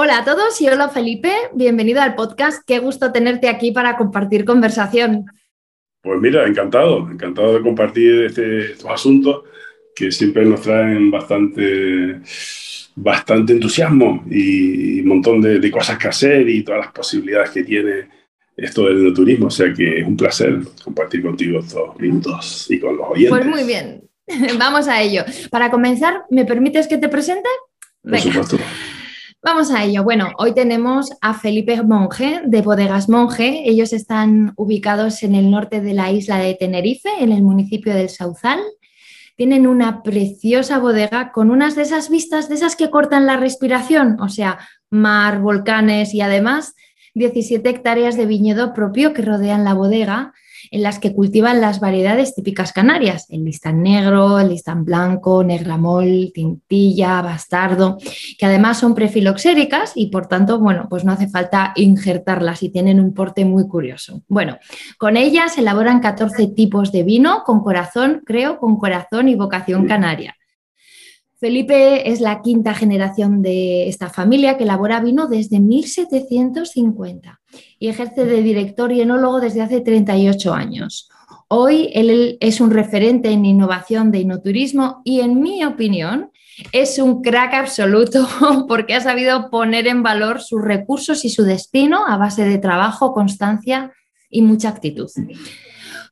[0.00, 2.62] Hola a todos y hola Felipe, bienvenido al podcast.
[2.64, 5.24] Qué gusto tenerte aquí para compartir conversación.
[6.00, 9.42] Pues mira, encantado, encantado de compartir este, estos asuntos
[9.96, 12.20] que siempre nos traen bastante,
[12.94, 18.08] bastante entusiasmo y un montón de, cosas que hacer y todas las posibilidades que tiene
[18.56, 19.48] esto del turismo.
[19.48, 23.36] O sea que es un placer compartir contigo estos minutos y con los oyentes.
[23.36, 24.08] Pues muy bien,
[24.60, 25.24] vamos a ello.
[25.50, 27.48] Para comenzar, ¿me permites que te presente?
[28.00, 28.58] Por supuesto.
[29.40, 30.02] Vamos a ello.
[30.02, 33.62] Bueno, hoy tenemos a Felipe Monge de Bodegas Monge.
[33.66, 38.08] Ellos están ubicados en el norte de la isla de Tenerife, en el municipio del
[38.08, 38.58] Sauzal.
[39.36, 44.20] Tienen una preciosa bodega con unas de esas vistas, de esas que cortan la respiración,
[44.20, 44.58] o sea,
[44.90, 46.74] mar, volcanes y además
[47.14, 50.32] 17 hectáreas de viñedo propio que rodean la bodega
[50.70, 56.30] en las que cultivan las variedades típicas canarias, el listán negro, el listán blanco, negramol,
[56.32, 57.98] tintilla, bastardo,
[58.38, 63.00] que además son prefiloxéricas y por tanto, bueno, pues no hace falta injertarlas y tienen
[63.00, 64.22] un porte muy curioso.
[64.28, 64.58] Bueno,
[64.98, 70.37] con ellas elaboran 14 tipos de vino con corazón, creo, con corazón y vocación canaria.
[71.40, 77.40] Felipe es la quinta generación de esta familia que elabora vino desde 1750
[77.78, 81.08] y ejerce de director y enólogo desde hace 38 años.
[81.46, 86.32] Hoy él es un referente en innovación de inoturismo y en mi opinión
[86.72, 88.26] es un crack absoluto
[88.68, 93.12] porque ha sabido poner en valor sus recursos y su destino a base de trabajo,
[93.12, 93.92] constancia
[94.28, 95.08] y mucha actitud.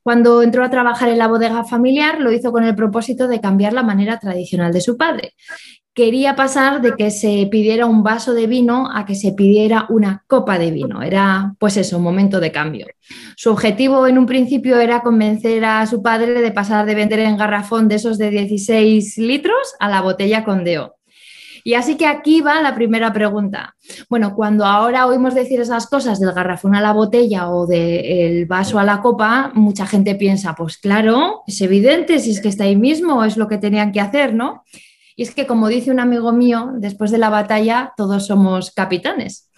[0.06, 3.72] Cuando entró a trabajar en la bodega familiar, lo hizo con el propósito de cambiar
[3.72, 5.32] la manera tradicional de su padre.
[5.92, 10.22] Quería pasar de que se pidiera un vaso de vino a que se pidiera una
[10.28, 11.02] copa de vino.
[11.02, 12.86] Era, pues eso, un momento de cambio.
[13.36, 17.36] Su objetivo en un principio era convencer a su padre de pasar de vender en
[17.36, 20.94] garrafón de esos de 16 litros a la botella con deo.
[21.66, 23.74] Y así que aquí va la primera pregunta.
[24.08, 28.78] Bueno, cuando ahora oímos decir esas cosas del garrafón a la botella o del vaso
[28.78, 32.76] a la copa, mucha gente piensa, pues claro, es evidente, si es que está ahí
[32.76, 34.62] mismo, es lo que tenían que hacer, ¿no?
[35.16, 39.50] Y es que, como dice un amigo mío, después de la batalla todos somos capitanes.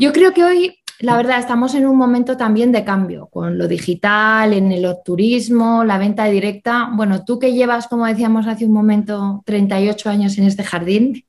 [0.00, 3.68] Yo creo que hoy la verdad, estamos en un momento también de cambio con lo
[3.68, 6.90] digital, en el turismo, la venta directa.
[6.94, 11.24] Bueno, tú que llevas, como decíamos hace un momento, 38 años en este jardín,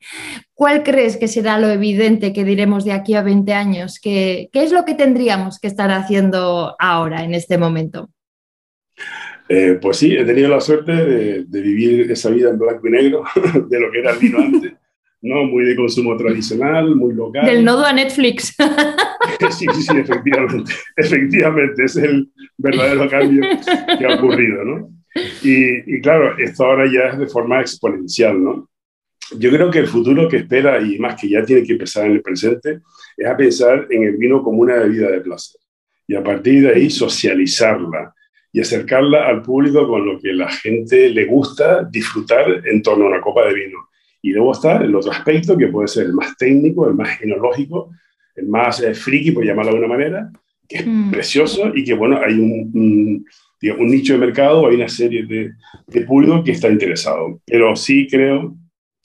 [0.54, 4.00] ¿cuál crees que será lo evidente que diremos de aquí a 20 años?
[4.00, 8.08] ¿Qué, es lo que tendríamos que estar haciendo ahora, en este momento?
[9.48, 12.90] Eh, pues sí, he tenido la suerte de, de, vivir esa vida en blanco y
[12.90, 13.24] negro,
[13.68, 14.72] de lo que era el vino antes.
[15.26, 15.44] ¿No?
[15.44, 17.44] Muy de consumo tradicional, muy local.
[17.44, 18.54] Del nodo a Netflix.
[19.50, 20.72] Sí, sí, sí, efectivamente.
[20.96, 23.42] Efectivamente, es el verdadero cambio
[23.98, 24.88] que ha ocurrido, ¿no?
[25.42, 28.70] Y, y, claro, esto ahora ya es de forma exponencial, ¿no?
[29.36, 32.12] Yo creo que el futuro que espera, y más que ya tiene que empezar en
[32.12, 32.80] el presente,
[33.16, 35.60] es a pensar en el vino como una bebida de placer.
[36.06, 38.14] Y a partir de ahí socializarla
[38.52, 43.08] y acercarla al público con lo que la gente le gusta disfrutar en torno a
[43.08, 43.86] una copa de vino
[44.26, 47.92] y luego está el otro aspecto, que puede ser el más técnico, el más enológico,
[48.34, 50.32] el más eh, friki, por llamarlo de alguna manera,
[50.68, 51.12] que es mm.
[51.12, 53.26] precioso y que, bueno, hay un, un,
[53.78, 55.52] un, nicho de mercado, hay una serie de,
[55.86, 57.40] de público que está interesado.
[57.46, 58.56] Pero sí creo,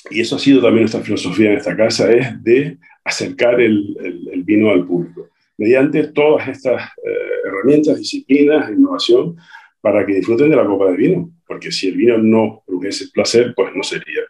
[0.09, 3.95] y eso ha sido también nuestra filosofía en esta casa, es de acercar el,
[4.33, 9.35] el, vino al público, mediante todas estas eh, herramientas, disciplinas, innovación,
[9.81, 11.31] para que disfruten de la copa de vino.
[11.45, 14.21] Porque si el vino no produce placer, pues no sería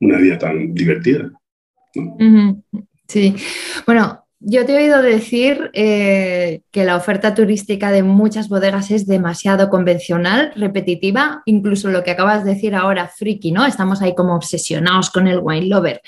[0.00, 1.30] una vida tan divertida.
[3.08, 3.34] Sí,
[3.86, 9.06] bueno, yo te he oído decir eh, que la oferta turística de muchas bodegas es
[9.06, 13.64] demasiado convencional, repetitiva, incluso lo que acabas de decir ahora, friki, ¿no?
[13.64, 16.02] Estamos ahí como obsesionados con el wine lover.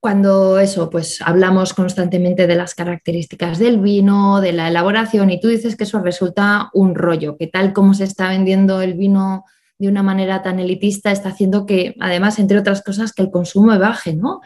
[0.00, 5.48] Cuando eso, pues hablamos constantemente de las características del vino, de la elaboración, y tú
[5.48, 9.44] dices que eso resulta un rollo, que tal como se está vendiendo el vino
[9.80, 13.76] de una manera tan elitista está haciendo que, además, entre otras cosas, que el consumo
[13.78, 14.40] baje, ¿no?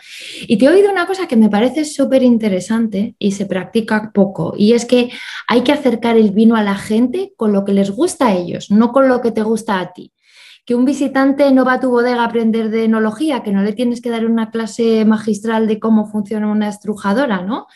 [0.47, 4.55] Y te he oído una cosa que me parece súper interesante y se practica poco,
[4.57, 5.11] y es que
[5.49, 8.71] hay que acercar el vino a la gente con lo que les gusta a ellos,
[8.71, 10.13] no con lo que te gusta a ti.
[10.65, 13.73] que un visitante no va a tu bodega a aprender de enología, que no le
[13.75, 17.67] tienes que dar una clase magistral de cómo funciona una estrujadora, ¿no?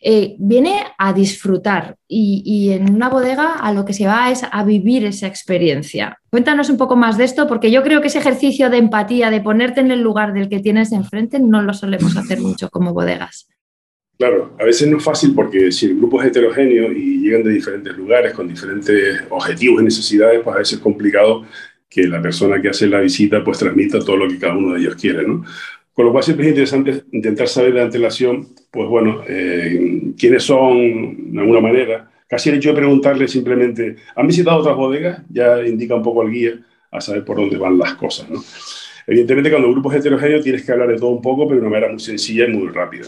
[0.00, 4.64] Eh, viene a disfrutar y, en una bodega a lo que se va es a
[4.64, 6.18] vivir esa experiencia.
[6.30, 9.40] Cuéntanos un poco más de esto, porque yo creo que ese ejercicio de empatía, de
[9.40, 13.48] ponerte en el lugar del que tienes enfrente, no lo solemos hacer mucho como bodegas.
[14.18, 17.50] Claro, a veces no es fácil porque si el grupo es heterogéneo y llegan de
[17.50, 21.44] diferentes lugares con diferentes objetivos y necesidades, pues a veces es complicado
[21.88, 24.80] que la persona que hace la visita pues transmita todo lo que cada uno de
[24.80, 25.44] ellos quiere, ¿no?
[25.94, 31.32] Con lo cual siempre es interesante intentar saber de antelación, pues bueno, eh, quiénes son
[31.32, 32.10] de alguna manera.
[32.26, 35.22] Casi el hecho de preguntarle simplemente, ¿han visitado otras bodegas?
[35.28, 36.52] Ya indica un poco al guía
[36.90, 38.42] a saber por dónde van las cosas, ¿no?
[39.06, 41.66] Evidentemente, cuando el grupo es heterogéneo tienes que hablar de todo un poco, pero de
[41.66, 43.06] una manera muy sencilla y muy rápida.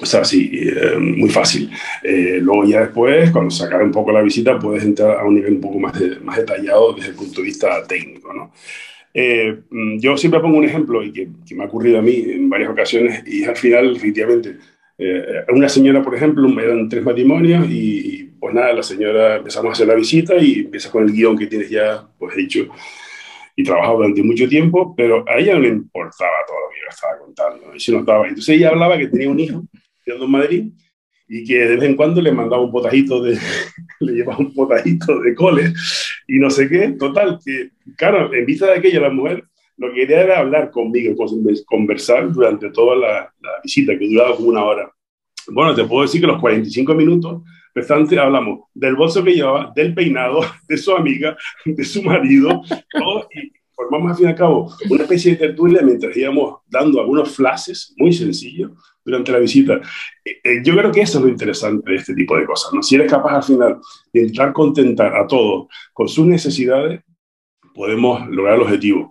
[0.00, 1.70] O sea, sí, eh, muy fácil.
[2.02, 5.34] Eh, luego ya después, cuando se acabe un poco la visita, puedes entrar a un
[5.34, 8.52] nivel un poco más, más detallado desde el punto de vista técnico, ¿no?
[9.12, 12.48] Eh, mm, yo siempre pongo un ejemplo y que, me ha ocurrido a mí en
[12.48, 14.56] varias ocasiones y al final, efectivamente,
[14.98, 19.72] eh, una señora, por ejemplo, eran tres matrimonios y, pues nada, la señora empezamos a
[19.72, 22.68] hacer la visita y empieza con el guion que tienes ya pues hecho
[23.56, 26.88] y trabajado durante mucho tiempo, pero a ella no le importaba todo lo que yo
[26.88, 28.28] estaba contando, y se notaba.
[28.28, 29.64] Entonces ella hablaba que tenía un hijo,
[30.06, 30.72] en Madrid,
[31.32, 33.38] y que de vez en cuando le mandaba un potajito de,
[34.00, 35.72] le llevaba un potajito de cole
[36.26, 36.88] y no sé qué.
[36.98, 39.44] Total, que, claro, en vista de aquello, la mujer
[39.76, 41.14] lo que quería era hablar conmigo,
[41.66, 43.32] conversar durante toda la,
[43.62, 44.92] visita, que duraba como una hora.
[45.46, 47.42] Bueno, te puedo decir que los 45 minutos
[47.74, 52.60] restantes hablamos del bolso que llevaba, del peinado, de su amiga, de su marido,
[52.90, 57.00] todo, y formamos al fin y al cabo una especie de tertulia mientras íbamos dando
[57.00, 58.72] algunos flashes muy sencillos
[59.10, 59.80] durante la visita.
[60.24, 62.82] Eh, eh, yo creo que eso es lo interesante de este tipo de cosas, ¿no?
[62.82, 63.78] Si eres capaz al final
[64.12, 67.00] de intentar contentar a todos con sus necesidades,
[67.74, 69.10] podemos lograr el objetivo.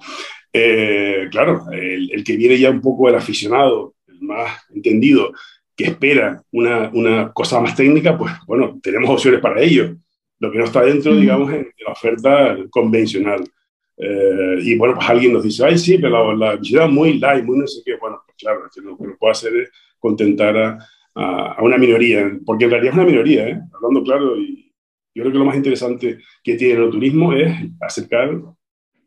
[0.51, 5.31] Eh, claro, el, que viene ya un poco el aficionado, el más entendido,
[5.75, 9.95] que espera una, una cosa más técnica, pues bueno, tenemos opciones para ello.
[10.39, 13.43] Lo que no está dentro, digamos, en la oferta convencional.
[13.99, 17.67] Y bueno, pues alguien nos dice, ay, sí, pero la, visita muy light, muy no
[17.67, 17.95] sé qué.
[17.97, 19.69] Bueno, pues claro, lo que puedo hacer es
[19.99, 20.77] contentar a,
[21.15, 23.59] a, una minoría, porque en realidad es una minoría, ¿eh?
[23.73, 24.71] hablando claro, y
[25.13, 28.39] yo creo que lo más interesante que tiene el turismo es acercar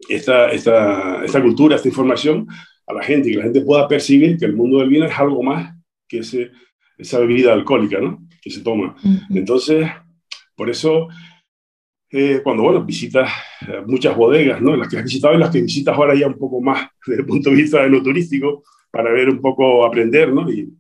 [0.09, 2.47] esta, esta, esta cultura, esta información
[2.87, 5.19] a la gente, y que la gente pueda percibir que el mundo del vino es
[5.19, 5.75] algo más
[6.09, 6.51] que ese,
[6.99, 8.27] esa bebida alcohólica ¿no?
[8.43, 8.97] que se toma.
[9.31, 9.89] Entonces,
[10.57, 11.09] por eso,
[12.13, 13.31] eh, cuando bueno, visitas
[13.67, 14.77] eh, muchas bodegas, ¿no?
[14.77, 17.27] las que has visitado y las que visitas ahora ya un poco más desde el
[17.27, 20.51] punto de vista de lo turístico, para ver un poco, aprender, ¿no?
[20.51, 20.71] Y,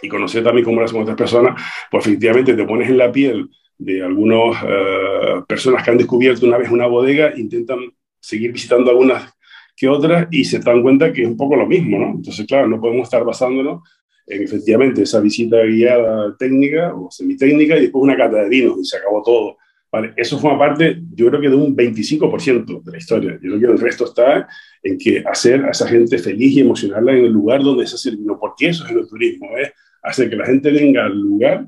[0.00, 1.60] y conocer también cómo las otras personas,
[1.90, 6.58] pues efectivamente te pones en la piel de algunas eh, personas que han descubierto una
[6.58, 7.80] vez una bodega, intentan
[8.20, 9.32] seguir visitando algunas
[9.76, 12.10] que otras y se dan cuenta que es un poco lo mismo, ¿no?
[12.10, 13.82] Entonces, claro, no podemos estar basándonos
[14.26, 18.84] en efectivamente esa visita guiada técnica o semitécnica y después una cata de vinos y
[18.84, 19.56] se acabó todo.
[19.90, 23.38] Vale, eso forma parte, yo creo que de un 25% de la historia.
[23.42, 24.46] Yo creo que el resto está
[24.82, 28.10] en que hacer a esa gente feliz y emocionarla en el lugar donde se hace
[28.10, 31.66] el vino, porque eso es el turismo, es hacer que la gente venga al lugar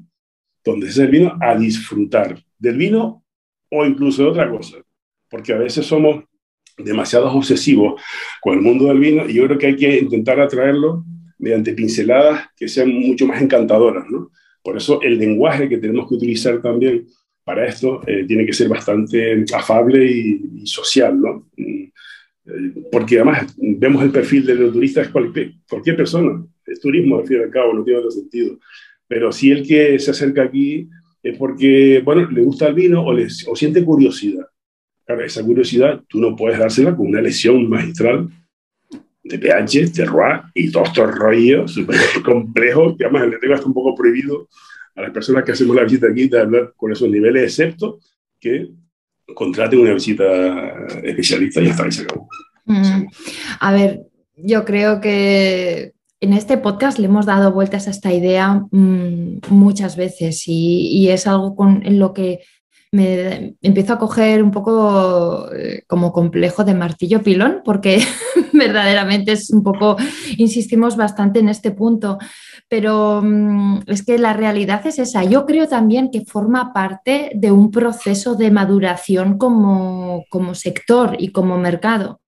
[0.63, 3.25] donde se hace el vino a disfrutar del vino
[3.71, 4.77] o incluso de otra cosa,
[5.31, 6.25] porque a veces somos
[6.77, 8.01] demasiado obsesivos
[8.43, 11.05] con el mundo del vino y yo creo que hay que intentar atraerlo
[11.39, 14.31] mediante pinceladas que sean mucho más encantadoras, ¿no?
[14.63, 17.07] Por eso el lenguaje que tenemos que utilizar también
[17.45, 21.49] para esto eh, tiene que ser bastante afable y, social, ¿no?
[21.57, 21.85] Mm,
[22.47, 27.27] eh, porque además vemos el perfil del turista es cualquier, cualquier persona, es turismo al
[27.27, 28.59] fin y al cabo, no tiene otro sentido.
[29.09, 30.89] Pero si el que se acerca aquí
[31.23, 34.47] es porque, bueno, le gusta el vino o, o siente curiosidad.
[35.05, 38.29] Claro, esa curiosidad tú no puedes dársela con una lesión magistral
[39.23, 43.75] de pH, terroir y todo estos rollos súper complejos, que además el tengo hasta un
[43.75, 44.49] poco prohibido
[44.95, 48.01] a las personas que hacemos la visita aquí de hablar con esos niveles, excepto
[48.39, 48.71] que
[49.35, 50.25] contraten una visita
[51.03, 52.29] especialista y está, y se acabó.
[52.65, 53.07] Mm.
[53.61, 54.03] A ver,
[54.37, 59.97] yo creo que en este podcast le hemos dado vueltas a esta idea mm, muchas
[59.97, 62.41] veces y, es algo con, en lo que
[62.93, 68.03] me empiezo a coger un poco eh, como complejo de martillo pilón, porque
[68.53, 69.97] verdaderamente es un poco,
[70.39, 72.19] insistimos bastante en este punto,
[72.69, 75.23] pero mm, es que la realidad es esa.
[75.23, 81.29] Yo creo también que forma parte de un proceso de maduración como, como sector y
[81.29, 82.21] como mercado.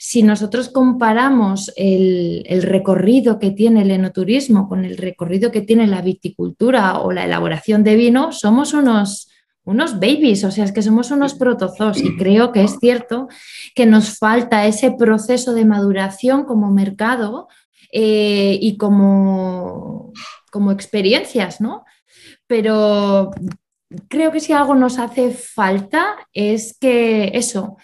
[0.00, 5.86] Si nosotros comparamos el, el, recorrido que tiene el enoturismo con el recorrido que tiene
[5.86, 9.31] la viticultura o la elaboración de vino, somos unos
[9.64, 13.28] unos babies, o sea, es que somos unos protozoos y creo que es cierto
[13.74, 17.48] que nos falta ese proceso de maduración como mercado
[17.92, 20.12] eh, y como,
[20.50, 21.84] como experiencias, ¿no?
[22.46, 23.30] Pero
[24.08, 27.76] creo que si algo nos hace falta es que eso,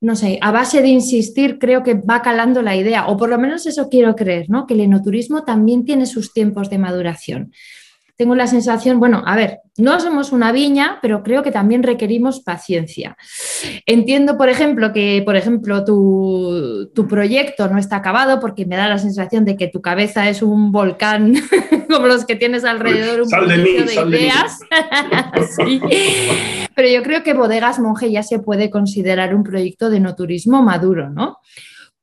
[0.00, 3.38] no sé, a base de insistir, creo que va calando la idea, o por lo
[3.38, 4.66] menos eso quiero creer, ¿no?
[4.66, 7.52] Que el enoturismo también tiene sus tiempos de maduración
[8.18, 12.40] tengo la sensación, bueno, a ver, no somos una viña, pero creo que también requerimos
[12.40, 13.16] paciencia.
[13.86, 18.98] Entiendo, por ejemplo, que, por ejemplo, tu, proyecto no está acabado porque me da la
[18.98, 21.34] sensación de que tu cabeza es un volcán
[21.88, 24.58] como los que tienes alrededor, un sal de, mí, de ideas.
[26.74, 30.60] Pero yo creo que Bodegas Monje ya se puede considerar un proyecto de no turismo
[30.60, 31.38] maduro, ¿no?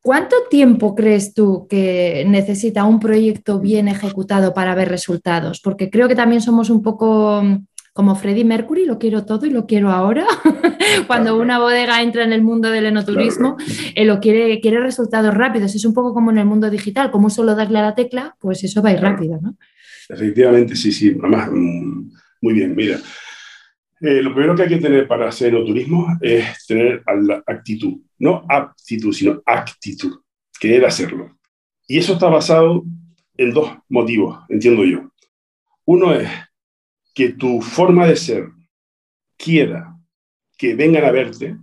[0.06, 5.60] ¿Cuánto tiempo crees tú que necesita un proyecto bien ejecutado para ver resultados?
[5.60, 9.50] Porque creo que también somos un poco mm, como Freddie Mercury, lo quiero todo y
[9.50, 10.28] lo quiero ahora.
[11.08, 13.58] Cuando una bodega entra en el mundo del enoturismo,
[13.96, 15.74] eh, lo quiere, quiere resultados rápidos.
[15.74, 18.64] Es un poco como en el mundo digital, como solo darle a la tecla, pues
[18.64, 19.58] eso va a ir rápido, ¿no?
[20.08, 21.18] Efectivamente, sí, sí.
[21.20, 23.00] Además, mm, muy bien, mira.
[24.02, 28.46] Eh, lo primero que hay que tener para hacer enoturismo es tener la actitud, no
[28.50, 30.20] aptitud, sino actitud,
[30.60, 31.38] querer hacerlo.
[31.88, 32.84] Y eso está basado
[33.38, 35.12] en dos motivos, entiendo yo.
[35.86, 36.30] Uno es
[37.14, 38.50] que tu forma de ser
[39.38, 39.96] quiera
[40.58, 41.58] que vengan a verte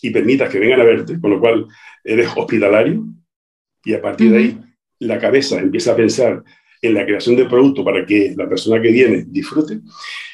[0.00, 1.66] y permitas que vengan a verte, con lo cual
[2.04, 3.04] eres hospitalario
[3.84, 4.60] y a partir de ahí
[4.98, 6.44] la cabeza empieza a pensar
[6.86, 9.80] en la creación de producto para que la persona que viene disfrute.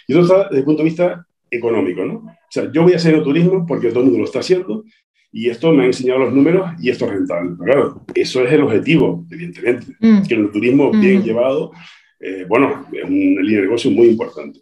[0.06, 2.14] Y eso está desde el punto de vista económico, ¿no?
[2.14, 4.84] O sea, yo voy a hacer el turismo porque todo el mundo lo está haciendo
[5.32, 7.52] y esto me ha enseñado los números y esto es rentable.
[7.64, 9.86] claro, eso es el objetivo, evidentemente.
[10.00, 10.22] Mm.
[10.22, 11.00] Que el turismo mm.
[11.00, 11.72] bien llevado,
[12.18, 14.60] eh, bueno, es un línea de negocio muy importante.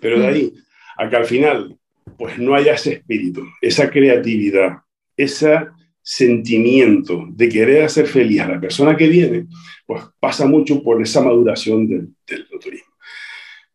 [0.00, 0.30] Pero de mm.
[0.30, 0.52] ahí
[0.96, 1.76] a que al final,
[2.18, 4.78] pues no haya ese espíritu, esa creatividad,
[5.16, 5.58] ese
[6.02, 9.46] sentimiento de querer hacer feliz a la persona que viene,
[9.86, 12.92] pues pasa mucho por esa maduración del, del turismo.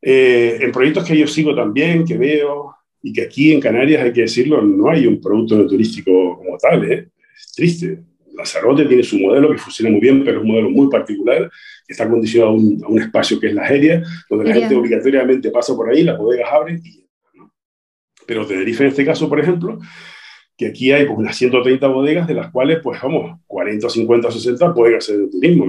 [0.02, 4.14] Eh, en proyectos que yo sigo también, que veo, y que aquí en Canarias, hay
[4.14, 7.10] que decirlo, no hay un producto turístico como tal, ¿eh?
[7.36, 8.00] es triste.
[8.36, 11.50] Lanzarote tiene su modelo que funciona muy bien, pero es un modelo muy particular,
[11.88, 15.76] que está condicionado a un, espacio que es la Jeria, donde la gente obligatoriamente pasa
[15.76, 17.52] por ahí, las bodegas abren y ¿no?
[18.28, 19.80] Pero Tenerife en este caso, por ejemplo,
[20.58, 24.98] que aquí hay unas 130 bodegas, de las cuales, pues vamos, 40, 50, 60 pueden
[24.98, 25.66] hacer de turismo.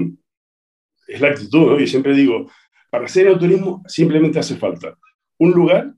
[1.06, 1.78] Es la actitud, ¿no?
[1.78, 2.50] Yo siempre digo,
[2.90, 4.96] para hacer el turismo simplemente hace falta
[5.38, 5.92] un lugar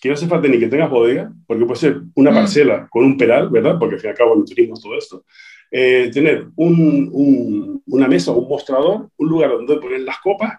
[0.00, 2.34] que no hace falta ni que tengas bodega, porque puede ser una mm.
[2.34, 3.78] parcela con un pedal, ¿verdad?
[3.80, 5.24] Porque al fin y al cabo el turismo es todo esto.
[5.70, 10.56] Eh, tener un, una mesa un mostrador, un lugar donde poner las copas,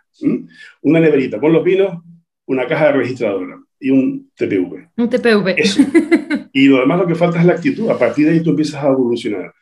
[0.81, 2.03] una neverita con los vinos,
[2.45, 4.89] una caja de registradora y un TPV.
[4.97, 5.55] Un TPV.
[5.57, 5.83] Eso.
[6.53, 7.89] Y lo demás lo que falta es la actitud.
[7.89, 9.53] A partir de ahí tú empiezas a evolucionar.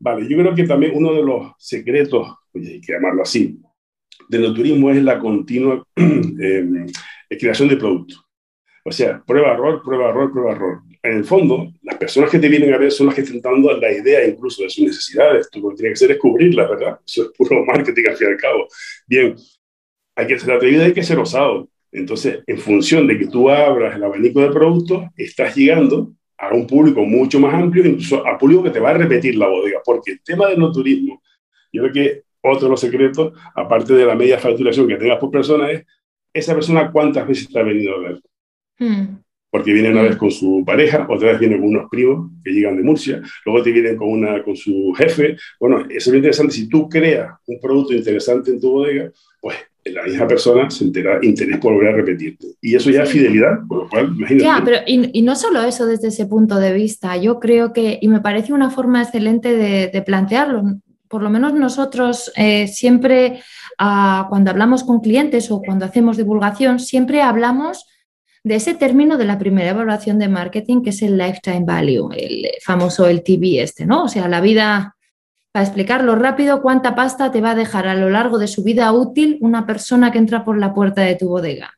[0.00, 3.60] Vale, yo creo que también uno de los secretos, oye, hay que llamarlo así,
[4.28, 6.86] del turismo es la continua eh,
[7.38, 8.24] creación de productos.
[8.84, 10.80] O sea, prueba, error, prueba, error, prueba, error.
[11.02, 13.72] En el fondo, las personas que te vienen a ver son las que están dando
[13.76, 15.50] la idea incluso de sus necesidades.
[15.50, 16.98] Tú lo que tienes que hacer es cubrirlas, ¿verdad?
[17.06, 18.68] Eso es puro marketing al fin y al cabo.
[19.06, 19.36] Bien,
[20.16, 21.68] hay que ser atrevido, hay que ser osado.
[21.92, 26.66] Entonces, en función de que tú abras el abanico de productos, estás llegando a un
[26.66, 29.80] público mucho más amplio, incluso a público que te va a repetir la bodega.
[29.84, 31.22] Porque el tema del no turismo,
[31.72, 35.30] yo creo que otro de los secretos, aparte de la media facturación que tengas por
[35.30, 35.84] persona, es
[36.32, 38.20] esa persona cuántas veces te ha venido a ver.
[38.78, 39.18] Hmm.
[39.50, 42.76] Porque viene una vez con su pareja, otra vez viene con unos primos que llegan
[42.76, 45.36] de Murcia, luego te vienen con, una, con su jefe.
[45.58, 46.52] Bueno, eso es muy interesante.
[46.52, 49.56] Si tú creas un producto interesante en tu bodega, pues
[49.92, 52.46] la misma persona se entera interés por volver a repetirte.
[52.60, 54.44] Y eso ya es fidelidad, por lo cual, imagínate.
[54.44, 58.08] Ya, pero y, no solo eso desde ese punto de vista, yo creo que, y
[58.08, 63.40] me parece una forma excelente de, de plantearlo, por lo menos nosotros eh, siempre,
[63.78, 67.86] ah, cuando hablamos con clientes o cuando hacemos divulgación, siempre hablamos
[68.44, 72.48] de ese término de la primera evaluación de marketing, que es el lifetime value, el
[72.62, 74.04] famoso el TV este, ¿no?
[74.04, 74.96] O sea, la vida
[75.50, 78.92] para explicarlo rápido, ¿cuánta pasta te va a dejar a lo largo de su vida
[78.92, 81.72] útil una persona que entra por la puerta de tu bodega?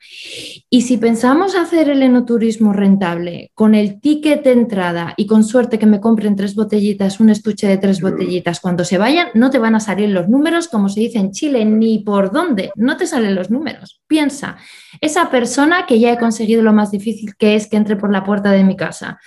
[0.69, 5.79] Y si pensamos hacer el enoturismo rentable con el ticket de entrada y con suerte
[5.79, 9.59] que me compren tres botellitas, un estuche de tres botellitas, cuando se vayan, no te
[9.59, 13.07] van a salir los números, como se dice en Chile, ni por dónde, no te
[13.07, 14.03] salen los números.
[14.09, 14.57] Piensa,
[15.00, 18.25] esa persona que ya he conseguido lo más difícil que es que entre por la
[18.25, 19.21] puerta de mi casa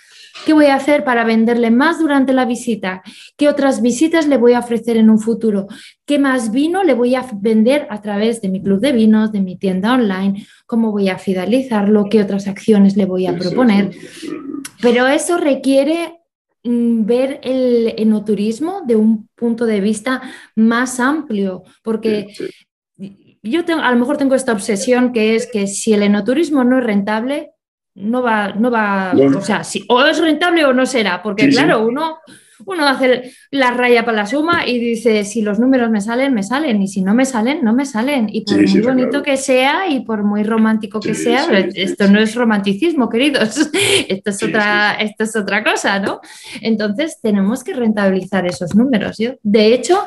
[0.46, 3.02] ¿Qué voy a hacer para venderle más durante la visita?
[3.38, 5.68] ¿Qué otras visitas le voy a ofrecer en un futuro?
[6.06, 9.42] ¿Qué más vino le voy a vender a través de mi club de vinos, de
[9.42, 10.46] mi tienda online?
[10.66, 12.10] ¿Cómo voy a fidelizarlo?
[12.10, 13.92] ¿Qué otras acciones le voy a proponer?
[14.82, 16.20] Pero eso requiere
[16.64, 20.22] mm, ver el enoturismo de un punto de vista
[20.56, 22.34] más amplio, porque
[23.44, 26.80] yo tengo, a lo mejor tengo esta obsesión que es que si el enoturismo no
[26.80, 27.52] es rentable,
[27.96, 31.82] no va, no va, o sea, si, o es rentable o no será, porque claro,
[31.86, 32.20] uno
[32.66, 36.44] uno hace la raya para la suma y dice, si los números me salen, me
[36.44, 38.28] salen, y si no me salen, no me salen.
[38.32, 42.36] Y por muy bonito que sea y por muy romántico que sea, esto no es
[42.36, 43.70] romanticismo, queridos,
[44.08, 46.22] esto es, otra, esto es otra cosa, ¿no?
[46.62, 49.18] Entonces tenemos que rentabilizar esos números.
[49.18, 50.00] Yo, de hecho,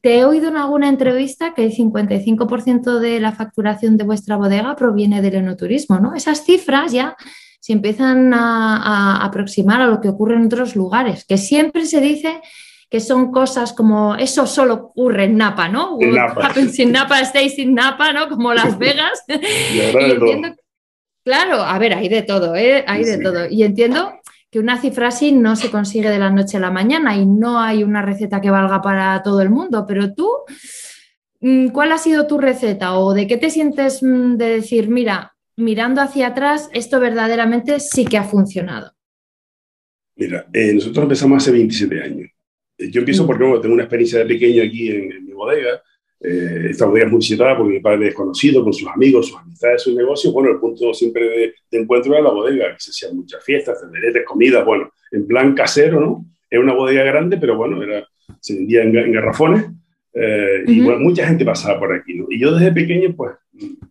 [0.00, 4.76] te he oído en alguna entrevista que el 55% de la facturación de vuestra bodega
[4.76, 6.14] proviene del enoturismo, ¿no?
[6.14, 7.16] Esas cifras ya
[7.64, 12.42] se empiezan a, aproximar a lo que ocurre en otros lugares, que siempre se dice
[12.90, 15.96] que son cosas como eso solo ocurre en Napa, ¿no?
[15.98, 16.52] En Napa.
[16.76, 18.28] in Napa, stays in Napa, ¿no?
[18.28, 19.24] Como Las Vegas.
[19.26, 20.54] y, entiendo,
[21.24, 22.84] claro, a ver, hay de todo, ¿eh?
[22.86, 23.48] Hay de todo.
[23.48, 24.12] Y entiendo
[24.50, 27.58] que una cifra así no se consigue de la noche a la mañana y no
[27.58, 30.28] hay una receta que valga para todo el mundo, pero tú,
[31.40, 35.33] mm, ¿cuál ha sido tu receta o de qué te sientes mm, de decir, mira,
[35.56, 38.92] mirando hacia atrás, esto verdaderamente sí que ha funcionado?
[40.16, 42.30] Mira, eh, nosotros empezamos hace 27 años.
[42.78, 43.26] Eh, yo empiezo mm.
[43.26, 45.82] porque tengo una experiencia de pequeño aquí en, mi bodega.
[46.20, 49.36] Eh, esta bodega es muy citada porque mi padre es conocido con sus amigos, sus
[49.36, 50.32] amistades, sus negocios.
[50.32, 54.24] Bueno, el punto siempre de, encuentro era la bodega, que se hacían muchas fiestas, tenderetes,
[54.24, 56.24] comidas, bueno, en plan casero, ¿no?
[56.48, 58.06] Era una bodega grande, pero bueno, era,
[58.40, 59.66] se vendía en, garrafones.
[60.66, 62.26] Y bueno, mucha gente pasaba por aquí, ¿no?
[62.30, 63.32] Y yo desde pequeño, pues,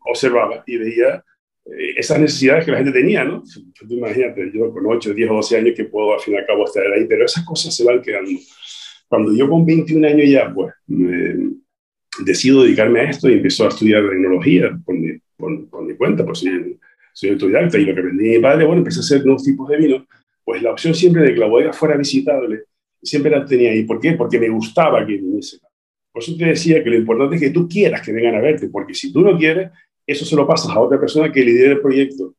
[0.05, 1.21] observaba y veía eh,
[1.65, 3.43] esas necesidades que la gente tenía, ¿no?
[3.89, 6.65] imagínate, yo con 8, 10 o 12 años que puedo al fin y al cabo
[6.65, 8.31] estar ahí, pero esas cosas se van quedando.
[9.07, 10.73] Cuando yo con 21 años ya, pues,
[12.25, 16.37] decido dedicarme a esto y empiezo a estudiar tecnología por mi, por, mi cuenta, por
[16.37, 16.49] si
[17.13, 19.77] soy autodidacta y lo que aprendí mi padre, bueno, empecé a hacer nuevos tipos de
[19.77, 20.07] vino,
[20.43, 22.63] pues la opción siempre de que la bodega fuera visitable,
[23.01, 23.83] siempre la tenía ahí.
[23.83, 24.13] ¿Por qué?
[24.13, 25.59] Porque me gustaba que viniese.
[26.11, 28.67] Por eso te decía que lo importante es que tú quieras que vengan a verte,
[28.67, 29.71] porque si tú no quieres,
[30.05, 32.35] eso se lo pasas a otra persona que lidera el proyecto.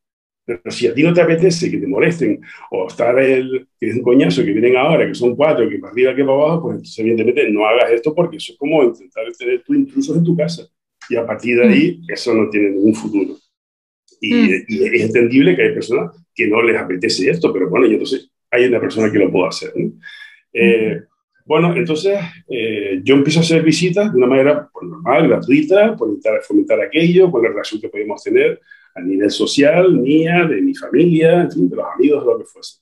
[0.47, 3.97] Pero si a ti no te apetece que te molesten o estar el que es
[3.97, 6.75] un coñazo que vienen ahora, que son cuatro, que para arriba, que para abajo, pues
[6.77, 10.37] entonces evidentemente no hagas esto porque eso es como intentar tener tus intrusos en tu
[10.37, 10.69] casa.
[11.09, 12.13] Y a partir de ahí, mm.
[12.13, 13.37] eso no tiene ningún futuro.
[14.21, 14.65] Y, mm.
[14.69, 18.67] es entendible que hay personas que no les apetece esto, pero bueno, y entonces hay
[18.67, 19.73] una persona que lo puede hacer.
[20.53, 21.14] Eh, mm.
[21.47, 26.09] Bueno, entonces eh, yo empiezo a hacer visitas de una manera pues, normal, gratuita, por
[26.09, 28.61] intentar fomentar aquello, con la relación que podemos tener
[28.95, 32.45] a nivel social, mía, de mi familia, en fin, de los amigos, de lo que
[32.45, 32.79] fuese.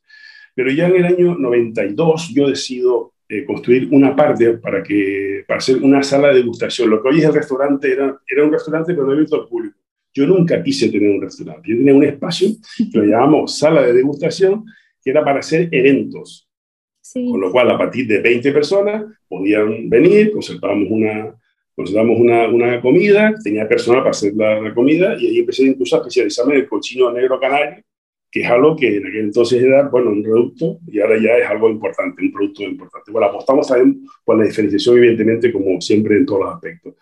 [0.55, 5.59] Pero ya en el año 92 yo decido eh, construir una parte para, que, para
[5.59, 6.89] hacer una sala de degustación.
[6.89, 9.79] Lo que hoy es el restaurante era, era un restaurante, pero no abierto al público.
[10.15, 11.69] Yo nunca quise tener un restaurante.
[11.69, 14.67] Yo tenía un espacio que lo llamamos sala de degustación,
[15.03, 16.47] que era para hacer eventos
[17.13, 21.35] con lo cual, a partir de 20 personas podían venir, concertábamos una,
[21.75, 25.99] concertamos una, una comida, tenía personal para hacer la, comida y ahí empecé incluso a
[25.99, 27.83] especializarme en el cochino negro canario,
[28.31, 31.51] que es algo que en aquel entonces era, bueno, un producto y ahora ya es
[31.51, 33.11] algo importante, un producto importante.
[33.11, 36.95] Bueno, apostamos también por la diferenciación, evidentemente, como siempre en todos los aspectos.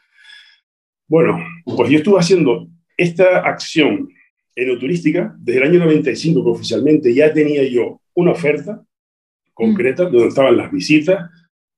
[1.07, 4.09] Bueno, pues yo estuve haciendo esta acción
[4.55, 8.83] enoturística desde el año 95, que oficialmente ya tenía yo una oferta
[9.61, 11.31] concreta, donde estaban las visitas,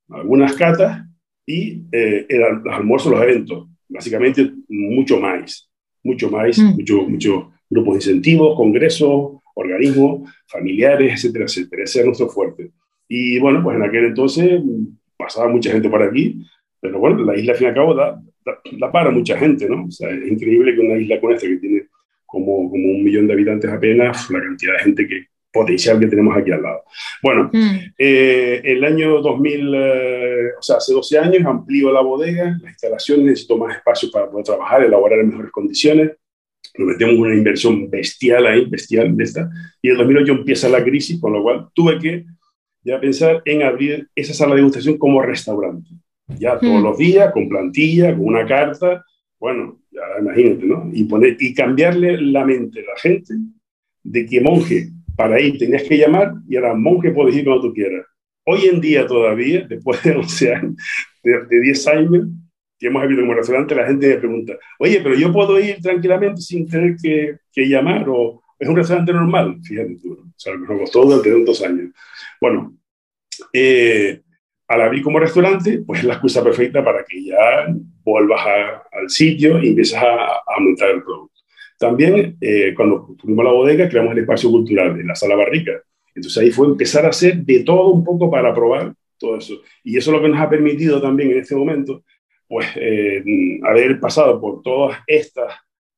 [0.09, 1.07] algunas catas
[1.47, 3.69] y eh, eran los almuerzos, los eventos.
[3.89, 5.71] Básicamente, mucho más,
[6.03, 6.75] mucho más, mm.
[6.77, 11.85] muchos mucho grupos de incentivos, congresos, organismos, familiares, etcétera, etcétera.
[11.85, 12.71] Ese era nuestro fuerte.
[13.09, 14.63] Y bueno, pues en aquel entonces
[15.17, 16.43] pasaba mucha gente por aquí,
[16.81, 18.23] pero bueno, la isla al fin y al cabo da,
[18.79, 19.85] da, para mucha gente, ¿no?
[19.85, 21.83] O sea, es increíble que una isla con esta que tiene
[22.27, 26.37] como, como un millón de habitantes apenas, la cantidad de gente que, potencial que tenemos
[26.37, 26.85] aquí al lado.
[27.23, 27.79] Bueno, mm.
[27.99, 33.25] eh, el año 2000, eh, o sea, hace 12 años, amplío la bodega, la instalación,
[33.25, 36.13] necesito más espacio para poder trabajar, elaborar en mejores condiciones.
[36.79, 39.51] Nos metemos una inversión bestial ahí, bestial de esta.
[39.83, 42.25] Y en 2008 empieza la crisis, con lo cual tuve que
[42.83, 45.91] ya pensar en abrir esa sala de degustación como restaurante.
[46.39, 46.83] Ya todos mm.
[46.83, 49.05] los días, con plantilla, con una carta.
[49.39, 50.89] Bueno, ya imagínate, ¿no?
[50.93, 53.35] Y, poner, y cambiarle la mente a la gente
[54.03, 54.89] de que monje
[55.23, 58.05] para ir tenías que llamar y ahora monje puedes ir cuando tú quieras.
[58.45, 60.75] Hoy en día todavía, después de 11 años,
[61.23, 62.27] de, 10 años
[62.77, 66.41] que hemos abierto como restaurante, la gente me pregunta, oye, pero yo puedo ir tranquilamente
[66.41, 70.13] sin tener que, que llamar o Es un restaurante normal, fíjate tú.
[70.13, 71.91] O sea, nos costó durante tantos años.
[72.41, 72.77] Bueno,
[73.53, 74.21] eh,
[74.67, 77.69] al abrir como restaurante, pues es la excusa perfecta para que ya
[78.03, 78.41] vuelvas
[78.91, 81.32] al sitio y empieces a, montar el producto.
[81.83, 85.83] También, eh, cuando tuvimos la bodega, creamos el espacio cultural en la sala barrica.
[86.15, 89.55] Entonces ahí fue empezar a hacer de todo un poco para probar todo eso.
[89.83, 92.05] Y eso es lo que nos ha permitido también en este momento,
[92.47, 93.25] pues, eh,
[93.65, 95.55] haber pasado por todas estas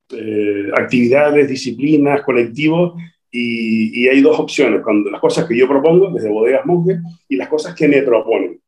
[0.09, 2.99] eh, actividades, disciplinas, colectivos,
[3.31, 6.97] y, hay dos opciones, cuando, las cosas que yo propongo desde Bodegas Monge
[7.29, 8.59] y las cosas que me proponen.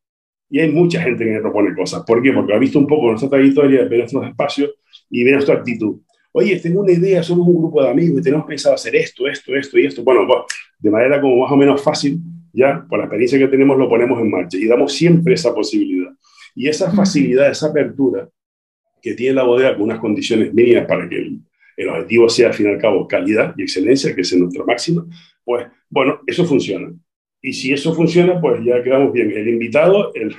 [0.52, 2.04] Y hay mucha gente que me propone cosas.
[2.06, 2.32] ¿Por qué?
[2.32, 4.76] Porque ha visto un poco nuestra trayectoria, ve nuestros espacios
[5.10, 5.98] y ve nuestra actitud.
[6.40, 9.56] Oye, tengo una idea, somos un grupo de amigos y tenemos pensado hacer esto, esto,
[9.56, 10.04] esto y esto.
[10.04, 10.42] Bueno, pues,
[10.78, 12.20] de manera como más o menos fácil,
[12.54, 16.12] ya, por la experiencia que tenemos, lo ponemos en marcha y damos siempre esa posibilidad.
[16.54, 18.30] Y esa facilidad, esa apertura
[19.02, 21.40] que tiene la bodega con unas condiciones mínimas para que el,
[21.76, 25.08] el objetivo sea, al fin y al cabo, calidad y excelencia, que es nuestra máxima,
[25.44, 26.94] pues bueno, eso funciona.
[27.42, 29.32] Y si eso funciona, pues ya quedamos bien.
[29.32, 30.36] El invitado, el,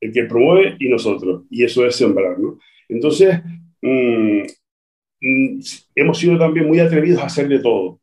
[0.00, 1.44] el que promueve y nosotros.
[1.50, 2.58] Y eso es sembrar, ¿no?
[2.88, 3.40] Entonces,
[3.80, 4.42] mm, mm,
[5.94, 8.00] hemos sido también muy atrevidos a hacer de todo.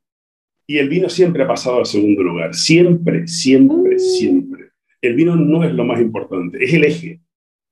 [0.66, 2.54] Y el vino siempre ha pasado al segundo lugar.
[2.54, 4.00] Siempre, siempre, uh.
[4.00, 4.70] siempre.
[5.02, 7.20] El vino no es lo más importante, es el eje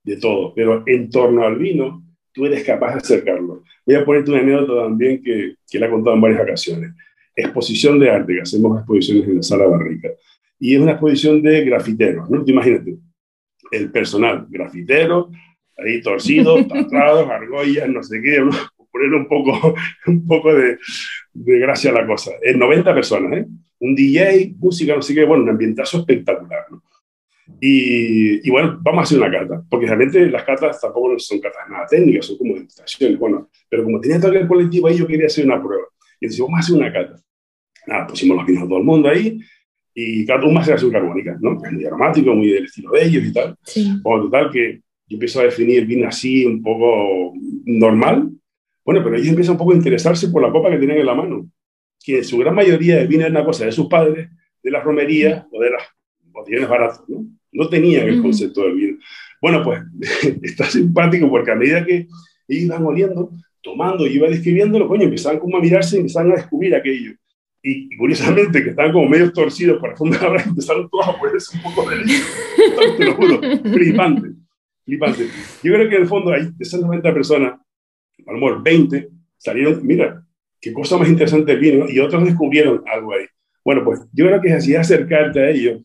[0.03, 0.53] de todo.
[0.53, 3.63] Pero en torno al vino, tú eres capaz de acercarlo.
[3.85, 6.91] Voy a ponerte una anécdota también que, que la he contado en varias ocasiones.
[7.35, 10.09] Exposición de arte, que hacemos exposiciones en la sala barrica.
[10.59, 12.43] Y es una exposición de grafiteros, ¿no?
[12.45, 12.97] Imagínate,
[13.71, 15.31] el personal, grafitero,
[15.77, 18.51] ahí torcido, tatuados, argollas, no sé qué, ¿no?
[18.91, 19.75] Ponerle un poco,
[20.07, 20.77] un poco de,
[21.33, 22.31] de gracia a la cosa.
[22.41, 23.45] En 90 personas, ¿eh?
[23.79, 26.83] Un DJ, música, no sé qué, bueno, un ambientazo espectacular, ¿no?
[27.59, 31.69] Y, y, bueno, vamos a hacer una cata, porque realmente las catas tampoco son catas
[31.69, 35.27] nada técnicas, son como degustaciones, bueno, pero como tenía todo el colectivo ahí, yo quería
[35.27, 35.83] hacer una prueba.
[36.19, 37.21] Y entonces, vamos a hacer una cata.
[37.87, 39.39] Nada, pusimos los vinos a todo el mundo ahí,
[39.93, 41.63] y cada una maceración carbónica, ¿no?
[41.63, 43.55] Es muy aromático, muy del estilo de ellos y tal.
[43.63, 43.91] Sí.
[44.03, 47.33] O total que yo empiezo a definir vino así, un poco
[47.65, 48.29] normal.
[48.83, 51.15] Bueno, pero ellos empiezan un poco a interesarse por la copa que tienen en la
[51.15, 51.49] mano.
[52.03, 54.29] Que en su gran mayoría el vino es una cosa de sus padres,
[54.63, 55.83] de las romerías o de las
[56.23, 57.25] botellones baratos, ¿no?
[57.51, 58.97] No tenían el concepto del vino.
[59.41, 59.81] Bueno, pues
[60.43, 62.07] está simpático porque a medida que
[62.47, 66.35] ellos iban oliendo, tomando y iba describiéndolo, coño, empezaban como a mirarse y empezaban a
[66.35, 67.13] descubrir aquello.
[67.63, 71.57] Y, curiosamente, que estaban como medio torcidos para fondo de la empezaron todos a ponerse
[71.57, 72.23] un poco de leche.
[72.97, 73.39] Te lo juro,
[73.71, 74.29] flipante,
[74.83, 75.27] flipante.
[75.63, 77.59] Yo creo que en el fondo hay de esas 90 personas,
[78.27, 80.23] a lo mejor 20, salieron, mira,
[80.59, 83.25] qué cosa más interesante vino, y otros descubrieron algo ahí.
[83.63, 85.81] Bueno, pues yo creo que es así acercarte a ellos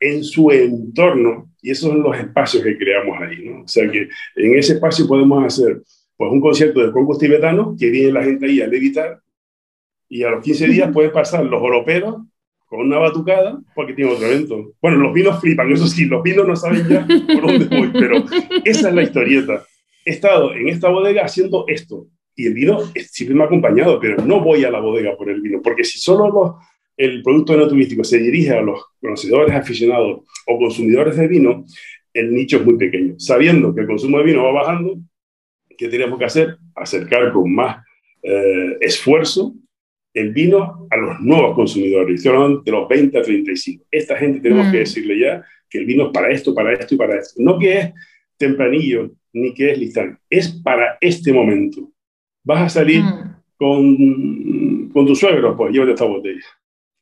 [0.00, 3.62] en su entorno, y esos son los espacios que creamos ahí, ¿no?
[3.62, 5.82] O sea que en ese espacio podemos hacer
[6.16, 9.20] pues un concierto de concos tibetanos, que viene la gente ahí a levitar,
[10.08, 12.16] y a los 15 días pueden pasar los europeos
[12.66, 14.72] con una batucada porque tiene otro evento.
[14.80, 18.24] Bueno, los vinos flipan, eso sí, los vinos no saben ya por dónde voy, pero
[18.64, 19.64] esa es la historieta.
[20.08, 22.78] He estado en esta bodega haciendo esto y el vino
[23.10, 25.98] siempre me ha acompañado, pero no voy a la bodega por el vino, porque si
[25.98, 26.52] solo los,
[26.96, 31.66] el producto no turístico se dirige a los conocedores aficionados o consumidores de vino,
[32.14, 33.16] el nicho es muy pequeño.
[33.18, 34.98] Sabiendo que el consumo de vino va bajando,
[35.76, 36.56] ¿qué tenemos que hacer?
[36.74, 37.84] Acercar con más
[38.22, 39.52] eh, esfuerzo
[40.14, 43.84] el vino a los nuevos consumidores, de los 20 a 35.
[43.90, 44.80] Esta gente tenemos que mm.
[44.80, 47.42] decirle ya que el vino es para esto, para esto y para esto.
[47.42, 47.92] No que es
[48.38, 51.90] tempranillo ni que es listán, es para este momento.
[52.44, 53.36] Vas a salir mm.
[53.56, 56.44] con, con tu suegro, pues llévate esta botella.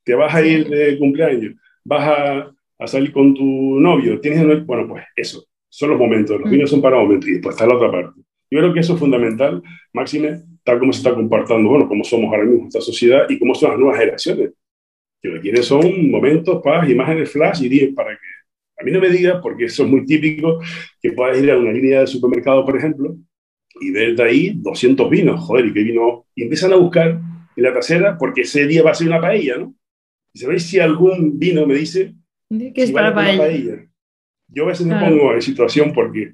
[0.04, 4.86] Te vas a ir de cumpleaños, vas a, a salir con tu novio, tienes bueno,
[4.88, 6.52] pues eso, son los momentos, los mm.
[6.52, 8.20] vinos son para momentos y después está la otra parte.
[8.50, 9.62] Yo creo que eso es fundamental,
[9.92, 13.54] Máxime, tal como se está compartiendo, bueno, cómo somos ahora mismo esta sociedad y cómo
[13.54, 14.52] son las nuevas generaciones,
[15.20, 18.35] que lo que quieren son momentos, paz, imágenes flash y 10 para que
[18.78, 20.60] a mí no me digas, porque eso es muy típico,
[21.00, 23.16] que puedas ir a una línea de supermercado, por ejemplo,
[23.80, 27.20] y ver de ahí 200 vinos, joder, y qué vino, y empiezan a buscar
[27.56, 29.74] en la trasera, porque ese día va a ser una paella, ¿no?
[30.32, 32.14] Y sabéis si algún vino me dice
[32.50, 33.86] que es para paella?
[34.48, 36.32] Yo a veces me pongo en situación porque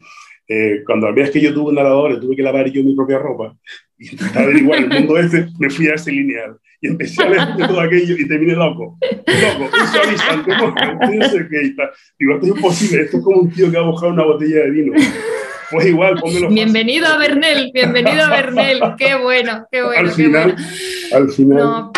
[0.53, 3.19] eh, cuando la vez que yo tuve un lavadora, tuve que lavar yo mi propia
[3.19, 3.57] ropa
[3.99, 7.57] y intentar averiguar el mundo este, me fui a ese lineal y empecé a leer
[7.57, 8.99] todo aquello y terminé loco.
[9.01, 9.71] Loco,
[11.49, 11.75] qué.
[12.19, 14.71] Digo, esto es imposible, esto es como un tío que ha buscado una botella de
[14.71, 14.93] vino.
[15.71, 20.01] Pues igual, pónmelo Bienvenido a Bernel, bienvenido a Bernel, qué bueno, qué bueno.
[20.01, 20.57] Al final,
[21.15, 21.93] al final.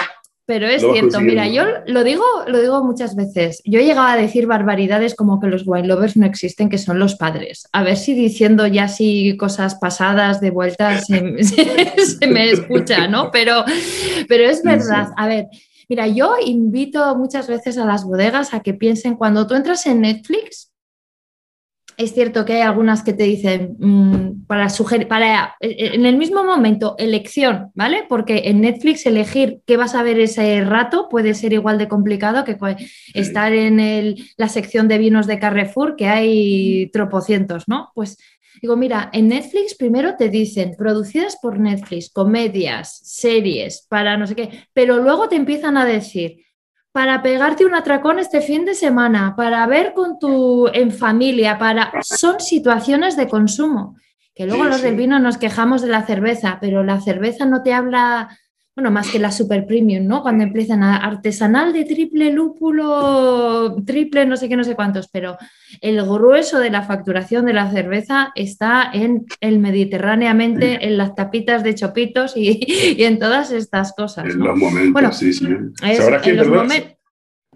[0.47, 3.63] Pero es cierto, mira, yo lo digo, lo digo muchas veces.
[3.65, 6.99] Yo he llegado a decir barbaridades como que los wine lovers no existen, que son
[6.99, 7.67] los padres.
[7.73, 11.23] A ver si diciendo ya así cosas pasadas de vuelta se,
[12.29, 13.31] me escucha, ¿no?
[13.31, 13.65] Pero,
[14.29, 15.09] pero es verdad.
[15.17, 15.47] A ver,
[15.89, 20.03] mira, yo invito muchas veces a las bodegas a que piensen cuando tú entras en
[20.03, 20.74] Netflix,
[21.97, 26.07] es cierto que hay algunas que te dicen mm, para sugerir, para eh, eh, en
[26.07, 28.05] el mismo momento, elección, ¿vale?
[28.09, 32.45] Porque en Netflix elegir qué vas a ver ese rato puede ser igual de complicado
[32.45, 32.57] que
[33.15, 37.91] estar en la sección de vinos de Carrefour, que hay tropocientos, ¿no?
[37.95, 38.19] Pues
[38.61, 44.35] digo, mira, en Netflix primero te dicen producidas por Netflix, comedias, series, para no sé
[44.35, 46.45] qué, pero luego te empiezan a decir
[46.95, 51.91] para pegarte un atracón este fin de semana, para ver con tu en familia, para
[52.03, 53.97] son situaciones de consumo.
[54.33, 57.73] Que luego los del vino nos quejamos de la cerveza, pero la cerveza no te
[57.73, 58.39] habla
[58.75, 60.23] bueno, más que la super premium, ¿no?
[60.23, 65.37] Cuando empiezan a artesanal de triple lúpulo, triple no sé qué, no sé cuántos, pero
[65.81, 71.63] el grueso de la facturación de la cerveza está en el mediterráneamente, en las tapitas
[71.63, 72.61] de chopitos y,
[73.05, 74.25] en todas estas cosas.
[74.27, 75.47] En los momentos, sí, sí.
[75.47, 77.04] en los momentos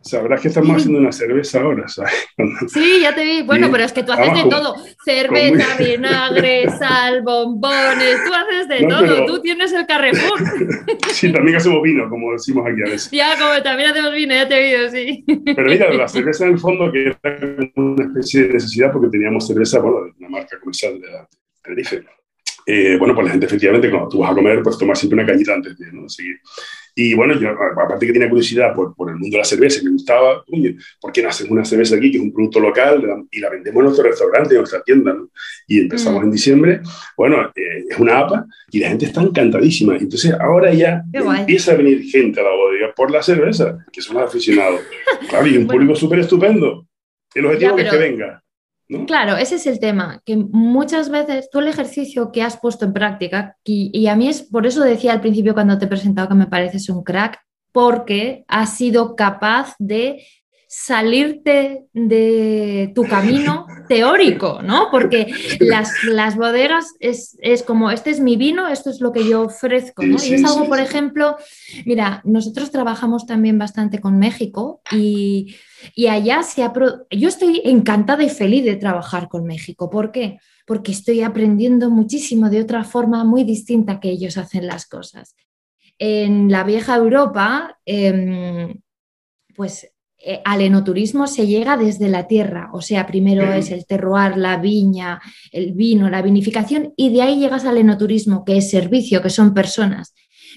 [0.03, 2.13] Sabrás que estamos haciendo una cerveza ahora, ¿sabes?
[2.69, 3.43] Sí, ya te vi.
[3.43, 4.75] Bueno, pero es que tú haces de todo.
[5.05, 8.17] Cerveza, vinagre, sal, bombones.
[8.27, 9.27] Tú haces de todo.
[9.27, 10.39] Tú tienes el Carrefour.
[11.13, 13.11] sí, también hacemos vino, como decimos aquí a veces.
[13.11, 15.25] Ya, como también hacemos vino, ya te he oído, sí.
[15.45, 17.39] Pero mira, la cerveza en el fondo que era
[17.77, 21.09] una especie de necesidad porque teníamos cerveza, bueno, de una marca comercial de
[21.63, 22.18] Tenerife.
[22.71, 25.27] Eh, bueno, pues la gente efectivamente cuando tú vas a comer, pues tomas siempre una
[25.27, 26.07] cañita antes de ¿no?
[26.07, 26.37] seguir.
[26.95, 29.93] Y bueno, yo aparte que tenía curiosidad por, por, el mundo de la cerveza, me
[29.93, 30.45] gustaba,
[31.01, 33.79] ¿por qué no hacemos una cerveza aquí, que es un producto local, y la vendemos
[33.79, 35.15] en nuestro restaurante, en nuestra tienda?
[35.15, 35.31] ¿no?
[35.67, 36.25] Y empezamos mm.
[36.25, 36.81] en diciembre.
[37.17, 39.97] Bueno, eh, es una APA y la gente está encantadísima.
[39.97, 44.19] Entonces ahora ya empieza a venir gente a la bodega por la cerveza, que son
[44.19, 44.81] aficionados.
[45.29, 46.87] Claro, y un público súper estupendo.
[47.35, 48.43] El objetivo es que venga.
[49.07, 52.95] Claro, ese es el tema, que muchas veces tú el ejercicio que has puesto en
[52.95, 56.35] práctica, y, a mí es por eso decía al principio cuando te he presentado que
[56.35, 57.39] me pareces un crack,
[57.71, 60.25] porque has sido capaz de
[60.69, 64.89] salirte de tu camino teórico, ¿no?
[64.91, 69.43] Porque las, las bodegas es, como, este es mi vino, esto es lo que yo
[69.43, 70.23] ofrezco, ¿no?
[70.23, 71.37] y es algo, por ejemplo,
[71.87, 75.57] mira, nosotros trabajamos también bastante con México y
[75.95, 76.73] y allá se ha...
[77.11, 79.91] Yo estoy encantada y feliz de trabajar con México.
[79.91, 80.39] ¿Por qué?
[80.67, 85.35] Porque estoy aprendiendo muchísimo de otra forma muy distinta que ellos hacen las cosas.
[85.99, 88.81] En la vieja Europa, em,
[89.57, 94.37] pues eh, al enoturismo se llega desde la tierra, o sea, primero es el terroir,
[94.37, 95.21] la viña,
[95.53, 99.55] el vino, la vinificación, y de ahí llegas al enoturismo, que es servicio, que son
[99.55, 100.15] personas.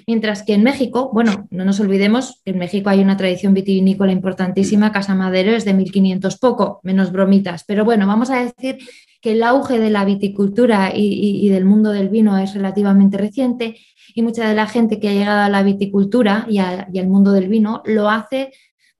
[0.08, 4.12] Mientras que en México, bueno, no nos olvidemos que en México hay una tradición vitivinícola
[4.12, 8.80] importantísima, Casa Madero es de 1500 poco, menos bromitas, pero bueno, vamos a decir
[9.21, 13.78] que el auge de la viticultura y, del mundo del vino es relativamente reciente
[14.15, 17.32] y mucha de la gente que ha llegado a la viticultura y, y al mundo
[17.32, 18.52] del vino lo hace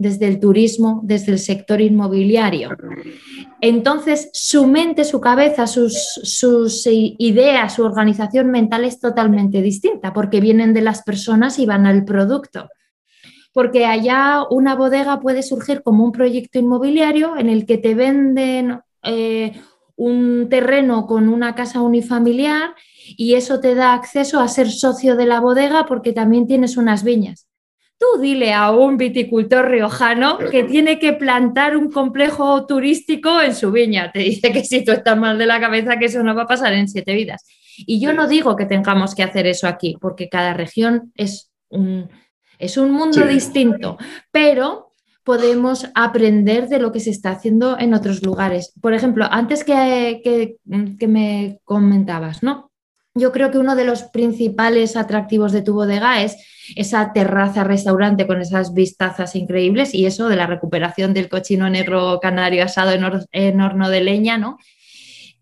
[0.02, 2.70] desde el turismo, desde el sector inmobiliario.
[3.62, 10.42] Entonces, su mente, su cabeza, sus, sus, ideas, su organización mental es totalmente distinta porque
[10.42, 12.70] vienen de las personas y van al producto.
[13.54, 18.80] Porque allá una bodega puede surgir como un proyecto inmobiliario en el que te venden
[19.04, 19.54] eh,
[19.96, 22.74] un terreno con una casa unifamiliar
[23.18, 27.04] y eso te da acceso a ser socio de la bodega porque también tienes unas
[27.04, 27.51] viñas.
[28.02, 33.72] Tú dile a un viticultor riojano que tiene que plantar un complejo turístico en su
[33.72, 34.12] viña.
[34.12, 36.48] Te dice que si tú estás mal de la cabeza, que eso no va a
[36.48, 37.46] pasar en siete vidas.
[37.78, 42.10] Y yo no digo que tengamos que hacer eso aquí, porque cada región es un,
[42.58, 44.00] es un mundo distinto,
[44.32, 48.74] pero podemos aprender de lo que se está haciendo en otros lugares.
[48.82, 50.56] Por ejemplo, antes que, que,
[50.98, 52.71] que me comentabas, ¿no?
[53.14, 56.38] Yo creo que uno de los principales atractivos de tu bodega es
[56.78, 62.20] esa terraza restaurante con esas vistazas increíbles y eso de la recuperación del cochino negro
[62.22, 62.92] canario asado
[63.32, 64.58] en, horno de leña, ¿no?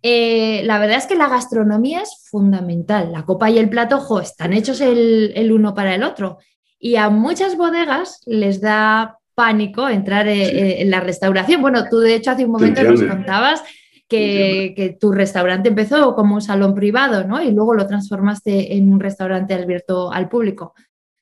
[0.02, 3.12] Eh, la verdad es que la gastronomía es fundamental.
[3.12, 6.40] La copa y el plato están hechos el, uno para el otro.
[6.80, 11.62] Y a muchas bodegas les da pánico entrar eh, eh, en, la restauración.
[11.62, 13.62] Bueno, tú de hecho hace un momento nos contabas
[14.10, 17.42] que, tu restaurante empezó como un salón privado, ¿no?
[17.42, 20.74] Y luego lo transformaste en un restaurante abierto al público.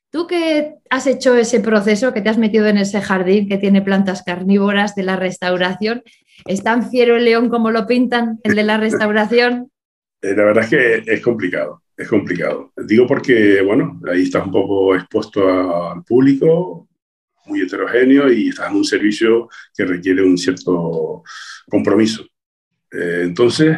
[0.09, 3.81] Tú que has hecho ese proceso, que te has metido en ese jardín que tiene
[3.81, 6.01] plantas carnívoras de la restauración,
[6.45, 9.69] ¿es tan fiero el león como lo pintan, el de la restauración?
[10.21, 11.83] Eh, la verdad es que es complicado.
[11.95, 12.71] Es complicado.
[12.77, 16.87] Digo porque, bueno, ahí estás un poco expuesto al público,
[17.47, 21.23] muy heterogéneo, y estás en un servicio que requiere un cierto
[21.67, 22.23] compromiso.
[22.97, 23.77] Eh, entonces,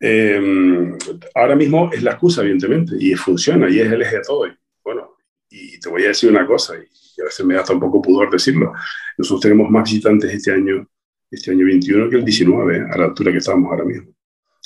[0.00, 0.96] em,
[1.34, 4.46] ahora mismo es la excusa, evidentemente, y funciona, y es el eje de todo.
[4.46, 4.52] Y,
[4.84, 5.16] bueno,
[5.48, 8.30] y te voy a decir una cosa, y a veces me da un poco pudor
[8.30, 8.72] decirlo.
[9.18, 10.86] Nosotros tenemos más visitantes este año,
[11.30, 12.84] este año 21 que el 19, ¿eh?
[12.90, 14.12] a la altura que estamos ahora mismo.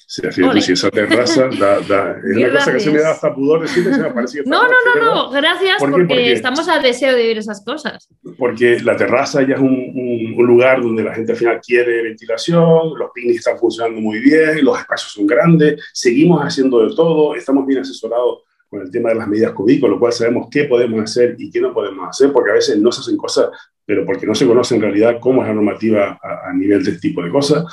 [0.09, 1.79] Si esa terraza da,
[2.23, 4.63] es una cosa que se me da hasta pudor decirle, se me parece que No,
[4.63, 8.09] no, no, no, gracias porque, estamos al deseo de vivir esas cosas.
[8.39, 12.97] Porque la terraza ya es un, un, lugar donde la gente al final quiere ventilación,
[12.97, 17.67] los picnics están funcionando muy bien, los espacios son grandes, seguimos haciendo de todo, estamos
[17.67, 21.03] bien asesorados con el tema de las medidas COVID, con lo cual sabemos qué podemos
[21.03, 23.49] hacer y qué no podemos hacer, porque a veces no se hacen cosas,
[23.85, 26.93] pero porque no se conoce en realidad cómo es la normativa a, a nivel de
[26.93, 27.65] este tipo de cosas.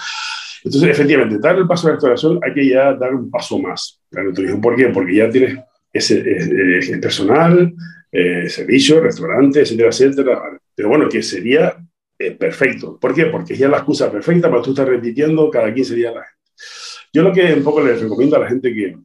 [0.63, 4.01] Entonces, efectivamente, dar el paso a la restauración hay que ya dar un paso más.
[4.61, 4.87] ¿Por qué?
[4.87, 5.59] Porque ya tienes
[5.91, 7.73] ese, personal,
[8.11, 10.41] eh, servicio, restaurante, etcétera, etcétera.
[10.73, 11.75] Pero bueno, que sería
[12.17, 12.97] eh, perfecto.
[12.99, 13.25] ¿Por qué?
[13.25, 16.43] Porque ya la excusa perfecta para tú estar repitiendo cada 15 días la gente.
[17.11, 18.95] Yo lo que un poco les recomiendo a la gente que,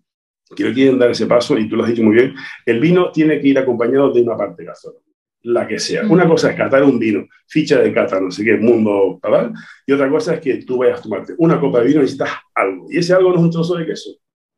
[0.54, 3.40] que quieren dar ese paso, y tú lo has dicho muy bien, el vino tiene
[3.40, 5.07] que ir acompañado de una parte gastronómica
[5.42, 6.06] la que sea.
[6.06, 9.52] Una cosa es catar un vino, ficha de cata, no sé qué, mundo, ¿verdad?
[9.86, 12.30] Y otra cosa es que tú vayas a tomarte una copa de vino y necesitas
[12.54, 12.86] algo.
[12.90, 14.10] Y ese algo no es un trozo de queso,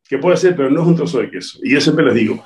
[0.07, 1.59] que puede ser, pero no es un trozo de queso.
[1.63, 2.43] Y yo siempre les digo,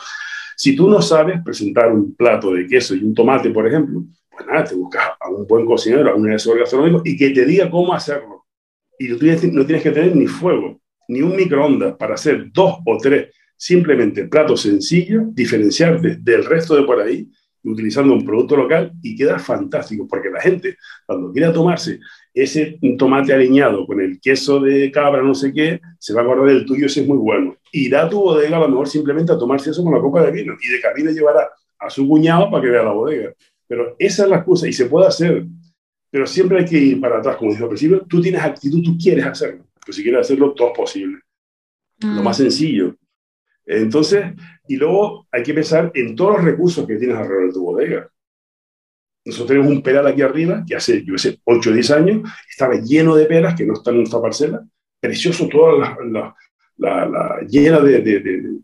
[0.56, 4.46] si tú no sabes presentar un plato de queso y un tomate, por ejemplo, pues
[4.48, 7.70] nada, te buscas a un buen cocinero, a un asesor gastronómico y que te diga
[7.70, 8.46] cómo hacerlo.
[9.00, 12.98] Y tú no tienes que tener ni fuego, ni un microondas para hacer dos o
[12.98, 17.30] tres simplemente platos sencillos, diferenciarte del resto de por ahí
[17.66, 22.00] utilizando un producto local y queda fantástico, porque la gente cuando quiera tomarse
[22.34, 26.48] ese tomate aliñado con el queso de cabra, no sé qué, se va a acordar
[26.48, 27.56] del tuyo, ese es muy bueno.
[27.72, 30.32] Irá a tu bodega a lo mejor simplemente a tomarse eso con la copa de
[30.32, 31.50] vino y de camino llevará
[31.80, 33.34] a su cuñado para que vea la bodega.
[33.68, 35.46] Pero esa es la excusa y se puede hacer.
[36.12, 38.98] Pero siempre hay que ir para atrás, como dije al principio, tú tienes actitud, tú
[38.98, 39.66] quieres hacerlo.
[39.86, 41.20] Pero si quieres hacerlo, todo es posible.
[42.00, 42.44] Lo más mm.
[42.44, 42.96] sencillo.
[43.66, 44.26] Entonces,
[44.68, 48.10] y luego hay que pensar en todos los recursos que tienes alrededor de tu bodega.
[49.26, 52.76] Nosotros tenemos un peral aquí arriba que hace, yo sé, 8 o 10 años estaba
[52.76, 54.64] lleno de peras que no están en nuestra parcela,
[55.00, 55.96] precioso, toda
[56.78, 58.20] la, llena de, de,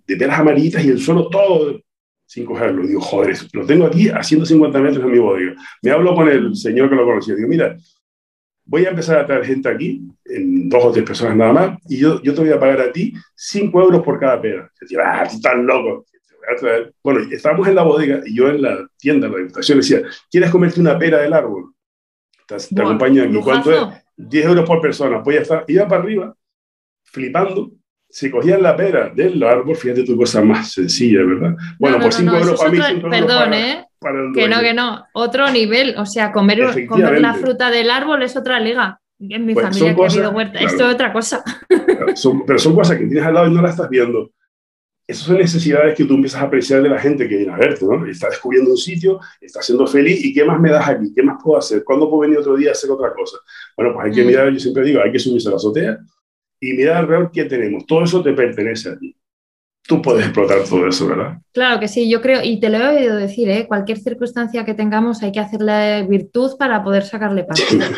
[0.06, 1.82] de, peras amarillitas y el suelo todo
[2.26, 2.88] sin cogerlo.
[2.88, 5.54] digo, joder, lo tengo aquí a 150 metros en mi bodega.
[5.82, 7.36] Me hablo con el señor que lo conocía.
[7.36, 7.76] Digo, mira,
[8.65, 11.97] voy a empezar a traer gente aquí, en dos o tres personas nada más, y
[11.97, 14.71] yo, yo te voy a pagar a ti 5 euros por cada pera.
[14.76, 16.06] Se ah, estás loco.
[17.04, 20.50] Bueno, estábamos en la bodega y yo en la tienda, en la habitación, decía, ¿quieres
[20.50, 21.74] comerte una pera del árbol?
[22.47, 23.39] Te, te acompaño aquí.
[23.41, 23.82] ¿Cuánto es?
[24.17, 25.24] 10 euros por persona.
[25.24, 25.63] Pues ya está.
[25.67, 26.36] Iba para arriba,
[27.04, 27.71] flipando,
[28.12, 31.56] se cogían la pera del árbol, fíjate tu cosa más sencilla, ¿verdad?
[31.80, 33.86] Bueno, por 5 euros para mí, 5 Perdón, ¿eh?
[34.34, 35.95] que no, que no, otro nivel.
[35.97, 39.00] O sea, comer, comer la fruta del árbol es otra liga.
[39.19, 41.43] En mi familia que ha habido huerta, esto es otra cosa.
[42.47, 44.32] pero son cosas que tienes al lado y no las estás viendo.
[45.08, 47.86] Esas son necesidades que tú empiezas a apreciar de la gente que viene a verte,
[47.86, 48.06] ¿no?
[48.06, 51.13] Está descubriendo un sitio, está siendo feliz, ¿y qué más me das aquí?
[51.13, 51.84] ¿Qué más puedo hacer?
[51.84, 53.38] ¿Cuándo puedo venir otro día a hacer otra cosa?
[53.76, 54.28] Bueno, pues hay que mm.
[54.28, 55.97] mirar, yo siempre digo, hay que subirse a la azotea
[56.62, 57.86] y mirar alrededor qué tenemos.
[57.86, 59.13] Todo eso te pertenece a ti
[59.91, 61.39] tú puedes explotar todo eso, ¿verdad?
[61.52, 63.67] Claro que sí, yo creo, y te lo he oído decir, ¿eh?
[63.67, 67.82] cualquier circunstancia que tengamos hay que hacerle virtud para poder sacarle partido.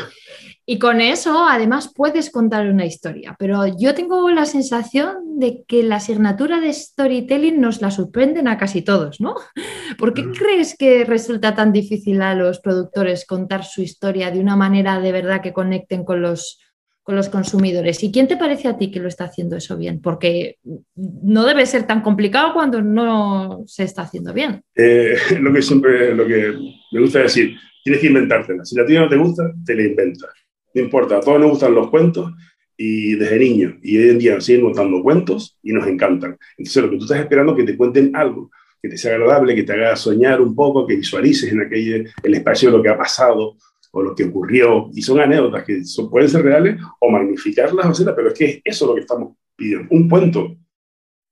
[0.66, 3.36] Y con eso, además, puedes contar una historia.
[3.38, 8.58] Pero yo tengo la sensación de que la asignatura de storytelling nos la sorprenden a
[8.58, 9.36] casi todos, ¿no?
[9.98, 14.56] ¿Por qué crees que resulta tan difícil a los productores contar su historia de una
[14.56, 16.63] manera de verdad que conecten con los,
[17.04, 18.02] con los consumidores.
[18.04, 20.02] ¿Y quién te parece a ti que lo está haciendo eso bien?
[20.02, 20.58] Porque
[20.96, 24.64] no debe ser tan complicado cuando no se está haciendo bien.
[24.76, 26.54] Eh, lo que siempre, lo que
[26.92, 28.66] me gusta decir, tienes que inventártela.
[28.66, 30.30] Si la tuya no te gusta, te la inventas.
[30.74, 32.32] No importa, a todos nos gustan los cuentos
[32.78, 33.76] y desde niños.
[33.84, 36.38] Y hoy en día nos siguen contando cuentos y nos encantan.
[36.58, 38.50] Entonces lo que tú estás esperando es que te cuenten algo
[38.84, 42.34] que te sea agradable, que te haga soñar un poco, que visualices en aquel, el
[42.34, 43.56] espacio de lo que ha pasado,
[43.96, 48.16] o lo que ocurrió, y son anécdotas que son, pueden ser reales o magnificarlas, o
[48.16, 49.88] pero es que eso es lo que estamos pidiendo.
[49.92, 50.58] Un cuento,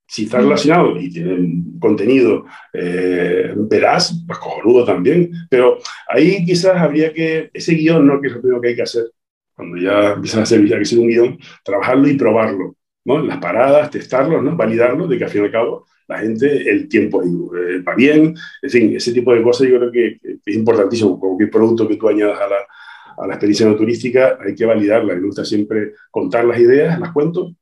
[0.06, 7.12] si está relacionado y tiene contenido eh, veraz, pues cojonudo también, pero ahí quizás habría
[7.12, 8.20] que, ese guion, ¿no?
[8.20, 9.10] que es lo primero que hay que hacer,
[9.56, 13.18] cuando ya empiezas a hacer, que hacer un guion, trabajarlo y probarlo, ¿no?
[13.18, 14.56] Las paradas, testarlo, ¿no?
[14.56, 18.34] Validarlo, de que al fin y al cabo la gente, el tiempo eh, va bien,
[18.62, 21.18] en fin, ese tipo de cosas yo creo que, es importantísimo.
[21.18, 22.56] Cualquier producto que tú añadas a la,
[23.18, 25.14] a la experiencia no turística hay que validarla.
[25.14, 27.54] Me gusta siempre contar las ideas, las cuento,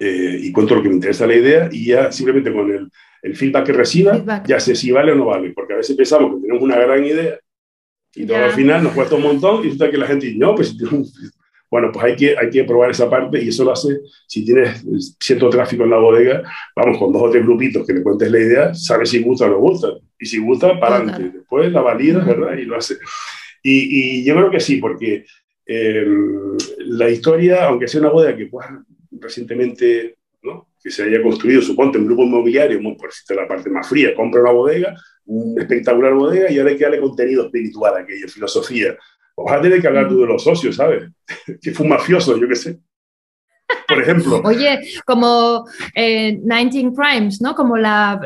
[0.00, 2.90] eh, y cuento lo que me interesa la idea y ya simplemente con el,
[3.22, 6.34] el feedback que reciba, ya sé si vale o no vale, porque a veces pensamos
[6.34, 7.38] que tenemos una gran idea
[8.14, 10.54] y todo al final nos cuesta un montón y resulta que la gente dice, no,
[10.54, 10.76] pues
[11.74, 13.98] bueno, pues hay que, hay que probar esa parte y eso lo hace,
[14.28, 14.86] si tienes
[15.18, 16.40] cierto tráfico en la bodega,
[16.76, 19.48] vamos, con dos o tres grupitos que le cuentes la idea, sabes si gusta o
[19.48, 19.88] no gusta.
[20.16, 21.38] Y si gusta, para adelante.
[21.38, 22.56] Después la valida, ¿verdad?
[22.56, 22.94] Y lo hace.
[23.60, 25.24] Y, y yo creo que sí, porque
[25.66, 26.06] eh,
[26.78, 28.68] la historia, aunque sea una bodega que pues,
[29.10, 30.14] recientemente
[30.44, 30.68] ¿no?
[30.80, 34.42] que se haya construido, suponte, un grupo inmobiliario, por decirte la parte más fría, compra
[34.42, 34.94] una bodega,
[35.24, 38.96] una espectacular bodega, y ahora hay que darle contenido espiritual a aquella, filosofía,
[39.36, 41.10] a tener que hablar tú de los socios, ¿sabes?
[41.62, 42.78] que fue un mafioso, yo qué sé.
[43.88, 44.40] Por ejemplo.
[44.44, 45.64] Oye, como
[45.94, 47.54] eh, 19 Crimes, ¿no?
[47.54, 48.20] Como la,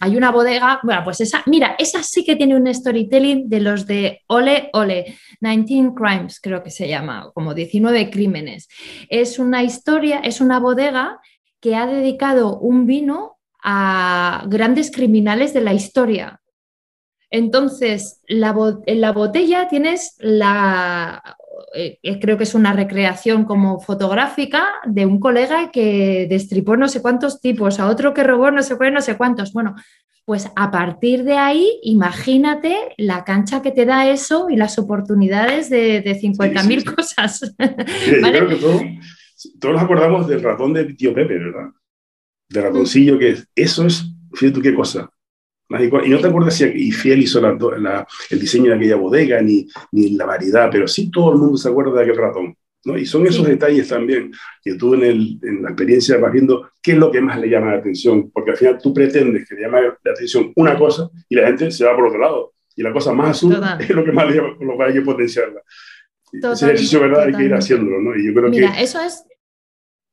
[0.00, 0.80] Hay una bodega.
[0.82, 1.42] Bueno, pues esa.
[1.46, 5.16] Mira, esa sí que tiene un storytelling de los de Ole Ole.
[5.40, 8.68] 19 Crimes, creo que se llama, como 19 crímenes.
[9.08, 11.20] Es una historia, es una bodega
[11.60, 16.40] que ha dedicado un vino a grandes criminales de la historia.
[17.36, 21.36] Entonces, en la botella tienes la,
[21.74, 26.86] eh, eh, creo que es una recreación como fotográfica de un colega que destripó no
[26.86, 29.52] sé cuántos tipos, a otro que robó no sé no sé cuántos.
[29.52, 29.74] Bueno,
[30.24, 35.68] pues a partir de ahí, imagínate la cancha que te da eso y las oportunidades
[35.70, 37.40] de, de 50.000 cosas.
[37.58, 38.82] Yo creo que todos,
[39.58, 41.70] todos nos acordamos del ratón de tío Pepe, ¿verdad?
[42.48, 44.04] Del ratoncillo que es, eso es,
[44.34, 45.10] fíjate tú qué cosa,
[45.70, 50.26] y no te acuerdas si Fiel hizo el diseño de aquella bodega, ni, ni la
[50.26, 52.56] variedad, pero sí todo el mundo se acuerda de aquel ratón.
[52.84, 52.98] ¿no?
[52.98, 54.30] Y son esos detalles también
[54.62, 57.48] que tú en, el, en, la experiencia vas viendo qué es lo que más le
[57.48, 61.08] llama la atención, porque al final tú pretendes que le llame la atención una cosa
[61.28, 62.52] y la gente se va por otro lado.
[62.76, 65.00] Y la cosa más azul es lo que más le llama, lo que hay que
[65.00, 65.62] potenciarla.
[66.32, 67.22] Ese ejercicio, ¿verdad?
[67.22, 68.16] Hay que ir haciéndolo, ¿no?
[68.16, 69.24] Y yo creo Mira, eso es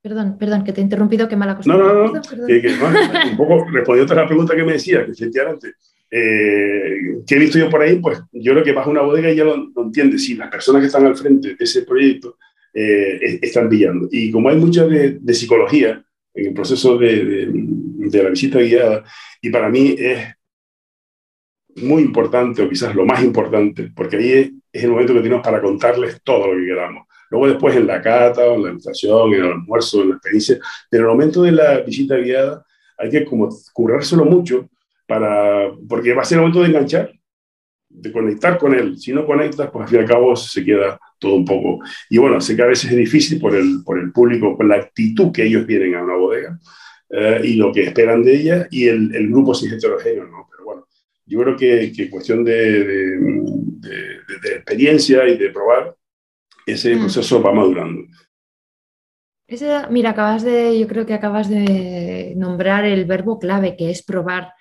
[0.02, 1.72] Perdón, perdón, que te he interrumpido, qué mala cosa.
[1.72, 2.12] No, no, no,
[3.32, 5.76] un poco respondiendo a la pregunta que me decía, que efectivamente,
[6.10, 7.98] eh, ¿qué he visto yo por ahí?
[7.98, 10.82] Pues yo creo que vas a una bodega y ya lo, entiendes, si las personas
[10.82, 12.38] que están al frente de ese proyecto
[12.74, 14.08] eh, están brillando.
[14.12, 19.04] Y como hay mucha de, psicología en el proceso de, de, la visita guiada,
[19.40, 20.30] y para mí es
[21.76, 25.44] muy importante, o quizás lo más importante, porque ahí es, es el momento que tenemos
[25.44, 27.06] para contarles todo lo que queramos.
[27.32, 30.60] Luego después en la cata, en la invitación, en el almuerzo, en la experiencia.
[30.90, 32.66] Pero en el momento de la visita guiada
[32.98, 34.70] hay que como currárselo mucho
[35.08, 37.12] para, porque va a ser el momento de enganchar,
[37.90, 38.98] de conectar con él.
[38.98, 41.80] Si no conectas, pues al fin y al cabo se queda todo un poco.
[42.10, 44.76] Y bueno, sé que a veces es difícil por el, por el público, por la
[44.76, 46.60] actitud que ellos tienen a una bodega
[47.10, 50.48] eh, y lo que esperan de ella, y el, el grupo sí es heterogéneo, ¿no?
[50.52, 50.88] Pero bueno,
[51.26, 53.20] yo creo que, que cuestión de, de,
[53.80, 55.96] de, de experiencia y de probar,
[56.66, 57.00] ese mm.
[57.00, 58.04] proceso va madurando.
[59.90, 64.54] mira, acabas de, yo creo que acabas de nombrar el verbo clave, que es probar.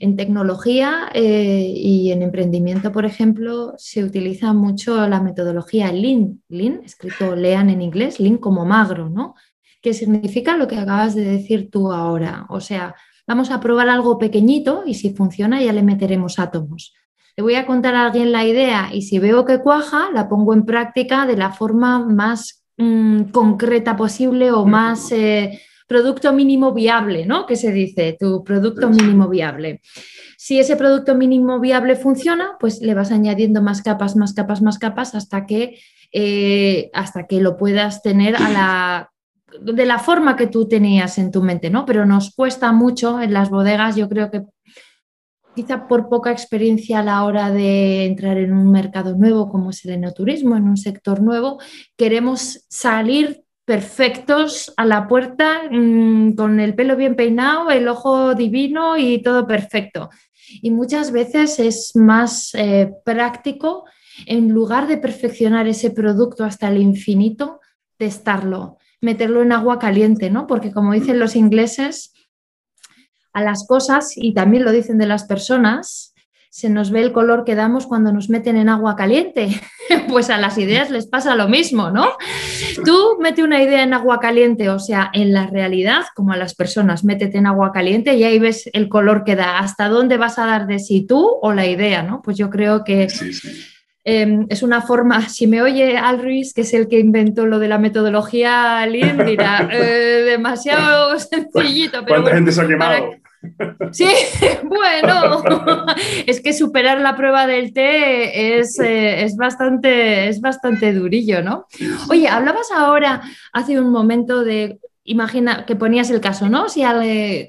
[0.00, 6.80] En tecnología eh, y en emprendimiento, por ejemplo, se utiliza mucho la metodología Lean, Lean,
[6.82, 9.34] escrito lean en inglés, Lean como magro, ¿no?
[9.82, 12.46] Que significa lo que acabas de decir tú ahora.
[12.48, 12.94] O sea,
[13.26, 16.94] vamos a probar algo pequeñito y si funciona ya le meteremos átomos
[17.36, 20.54] le voy a contar a alguien la idea y si veo que cuaja, la pongo
[20.54, 27.26] en práctica de la forma más mm, concreta posible o más eh, producto mínimo viable,
[27.26, 27.46] ¿no?
[27.46, 29.80] Que se dice, tu producto mínimo viable.
[30.36, 34.78] Si ese producto mínimo viable funciona, pues le vas añadiendo más capas, más capas, más
[34.78, 35.78] capas hasta que,
[36.12, 39.08] eh, hasta que lo puedas tener a la
[39.60, 41.84] de la forma que tú tenías en tu mente, ¿no?
[41.84, 44.44] Pero nos cuesta mucho en las bodegas, yo creo que
[45.54, 49.84] quizá por poca experiencia a la hora de entrar en un mercado nuevo como es
[49.84, 51.58] el enoturismo, en un sector nuevo,
[51.96, 58.96] queremos salir perfectos a la puerta mm, con el pelo bien peinado, el ojo divino
[58.96, 60.10] y todo perfecto.
[60.60, 63.84] Y muchas veces es más eh, práctico,
[64.26, 67.60] en lugar de perfeccionar ese producto hasta el infinito,
[67.96, 70.46] testarlo, meterlo en agua caliente, ¿no?
[70.46, 72.11] Porque como dicen los ingleses,
[73.32, 76.12] a las cosas, y también lo dicen de las personas,
[76.52, 79.48] se nos ve el color que damos cuando nos meten en agua caliente.
[80.08, 82.10] pues a las ideas les pasa lo mismo, ¿no?
[82.84, 86.54] Tú mete una idea en agua caliente, o sea, en la realidad, como a las
[86.54, 89.60] personas, métete en agua caliente y ahí ves el color que da.
[89.60, 92.20] ¿Hasta dónde vas a dar de sí tú o la idea, ¿no?
[92.20, 93.08] Pues yo creo que...
[94.04, 97.60] Em, es una forma, si me oye Al Ruiz, que es el que inventó lo
[97.60, 102.04] de la metodología Lean, dirá, eh, demasiado sencillito.
[102.04, 103.21] Pero ¿Cuánta gente se ha quemado?
[103.92, 104.06] Sí,
[104.64, 105.42] bueno,
[106.26, 111.66] es que superar la prueba del té es, eh, es, bastante, es bastante durillo, ¿no?
[112.08, 113.22] Oye, hablabas ahora
[113.52, 116.68] hace un momento de imagina que ponías el caso, ¿no?
[116.68, 116.82] Si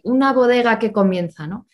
[0.04, 1.68] una bodega que comienza, ¿no?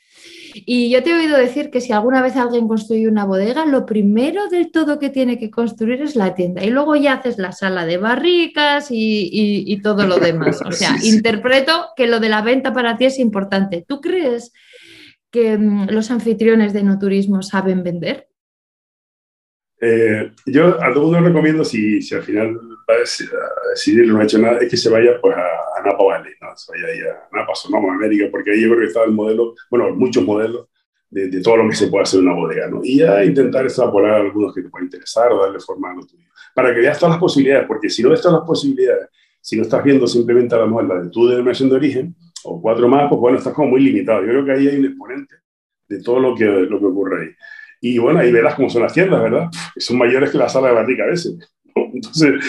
[0.65, 3.85] Y yo te he oído decir que si alguna vez alguien construye una bodega, lo
[3.85, 6.63] primero del todo que tiene que construir es la tienda.
[6.63, 10.61] Y luego ya haces la sala de barricas y, todo lo demás.
[10.65, 13.85] O sea, interpreto que lo de la venta para ti es importante.
[13.87, 14.53] ¿Tú crees
[15.31, 18.27] que mm, los anfitriones de no turismo saben vender?
[19.81, 22.59] Eh, yo a todo mundo recomiendo, si, si al final
[22.89, 26.33] va a decidir no ha hecho nada, es que se vaya pues, a, Napa Valley,
[26.41, 26.55] ¿no?
[26.57, 29.55] se vaya ahí a Napa, Sonoma, América, porque ahí yo creo que está el modelo,
[29.69, 30.67] bueno, muchos modelos
[31.09, 32.81] de, de, todo lo que se puede hacer en una bodega, ¿no?
[32.83, 36.27] Y ya intentar extrapolar algunos que te pueden interesar o darle forma a lo tuyo,
[36.53, 39.07] para que veas todas las posibilidades, porque si no ves todas las posibilidades,
[39.41, 42.61] si no estás viendo simplemente a lo mejor la de tu denominación de origen, o
[42.61, 44.21] cuatro más, pues bueno, estás como muy limitado.
[44.21, 45.35] Yo creo que ahí hay un exponente
[45.87, 47.29] de todo lo que, lo que ocurre ahí.
[47.81, 49.47] Y bueno, ahí verás cómo son las tiendas, ¿verdad?
[49.77, 51.37] son mayores que la sala de barrica a veces.
[51.93, 52.45] Entonces,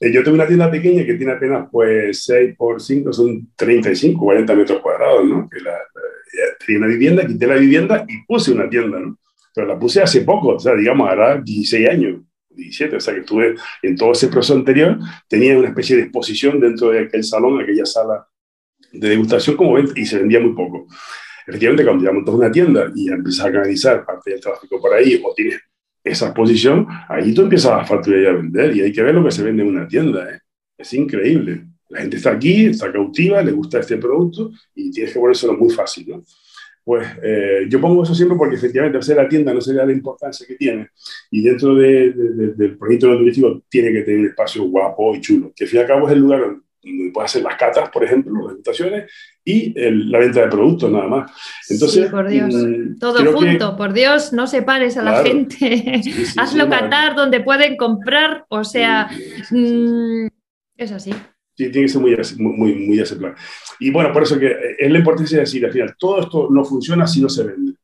[0.00, 4.24] eh, yo tengo una tienda pequeña que tiene apenas pues 6 por 5, son 35,
[4.24, 5.48] 40 metros cuadrados, ¿no?
[5.48, 5.78] Que la,
[6.64, 9.18] tenía una vivienda, quité la vivienda y puse una tienda, ¿no?
[9.54, 13.20] Pero la puse hace poco, o sea, digamos, ahora 16 años, 17, o sea, que
[13.20, 17.60] estuve en todo ese proceso anterior, tenía una especie de exposición dentro de aquel salón,
[17.60, 18.26] aquella sala
[18.92, 20.86] de degustación como ven, y se vendía muy poco.
[21.46, 25.20] Efectivamente, cuando ya montas una tienda y empiezas a canalizar parte del tráfico por ahí
[25.24, 25.60] o tienes
[26.04, 29.24] esa exposición, ahí tú empiezas a facturar y a vender y hay que ver lo
[29.24, 30.28] que se vende en una tienda.
[30.30, 30.40] ¿eh?
[30.76, 31.66] Es increíble.
[31.88, 35.70] La gente está aquí, está cautiva, le gusta este producto y tienes que ponérselo muy
[35.70, 36.08] fácil.
[36.08, 36.24] ¿no?
[36.84, 40.46] Pues eh, yo pongo eso siempre porque efectivamente hacer la tienda no se la importancia
[40.46, 40.88] que tiene
[41.30, 45.64] y dentro de, del proyecto turístico tiene que tener un espacio guapo y chulo, que
[45.64, 48.32] al fin y al cabo es el lugar donde puedes hacer las catas, por ejemplo,
[48.40, 49.10] las degustaciones,
[49.44, 51.32] y la venta de productos nada más.
[51.68, 52.54] Entonces, por Dios.
[52.54, 56.00] Mm, Todo junto, por Dios, no separes a la gente.
[56.36, 59.08] Hazlo catar donde pueden comprar, o sea,
[59.50, 60.26] mm,
[60.76, 61.12] es así.
[61.54, 62.16] Sí, tiene que ser muy,
[62.56, 63.34] muy, muy ese plan.
[63.78, 66.64] Y bueno, por eso que es la importancia de decir, al final, todo esto no
[66.64, 67.74] funciona si no se vende.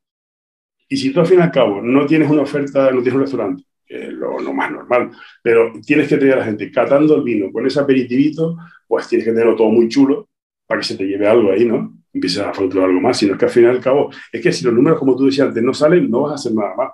[0.88, 3.20] Y si tú al fin y al cabo no tienes una oferta, no tienes un
[3.20, 5.10] restaurante, lo, más normal,
[5.42, 9.24] pero tienes que tener a la gente catando el vino con ese aperitivito, pues tienes
[9.24, 10.28] que tenerlo todo muy chulo
[10.66, 11.98] para que se te lleve algo ahí, ¿no?
[12.12, 14.74] Empieces a facturar algo más, sino que al final y cabo, es que si los
[14.74, 16.90] números, como tú decías antes, no salen, no vas a hacer nada más.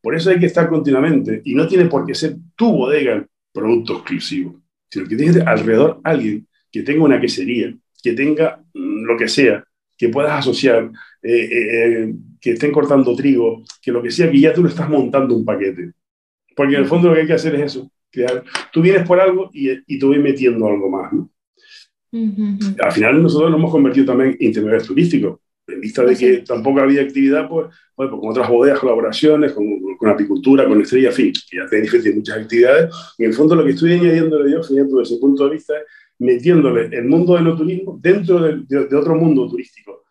[0.00, 3.26] Por eso hay que estar continuamente, y no tiene por qué ser tu bodega el
[3.52, 7.72] producto exclusivo, sino que tienes alrededor alguien que tenga una quesería,
[8.02, 9.64] que tenga mm, lo que sea,
[9.96, 10.90] que puedas asociar,
[11.22, 14.68] eh, eh, eh, que estén cortando trigo, que lo que sea, que ya tú lo
[14.68, 15.92] estás montando un paquete.
[16.56, 18.44] Porque en el fondo lo que hay que hacer es eso, crear.
[18.72, 21.30] Tú vienes por algo y, y te voy metiendo algo más, ¿no?
[22.12, 26.38] Al final nosotros nos hemos convertido también en intermediarios turísticos, en vista de pues que
[26.38, 31.14] tampoco había actividad, pues, pues, con otras bodegas, colaboraciones, con, con apicultura, con estrella, en
[31.14, 32.94] fin, que ya diferentes muchas actividades.
[33.16, 35.84] En el fondo lo que estoy añadiéndole yo, desde ese punto de vista, es
[36.18, 40.04] metiéndole el mundo del turismo dentro de, de, otro mundo turístico,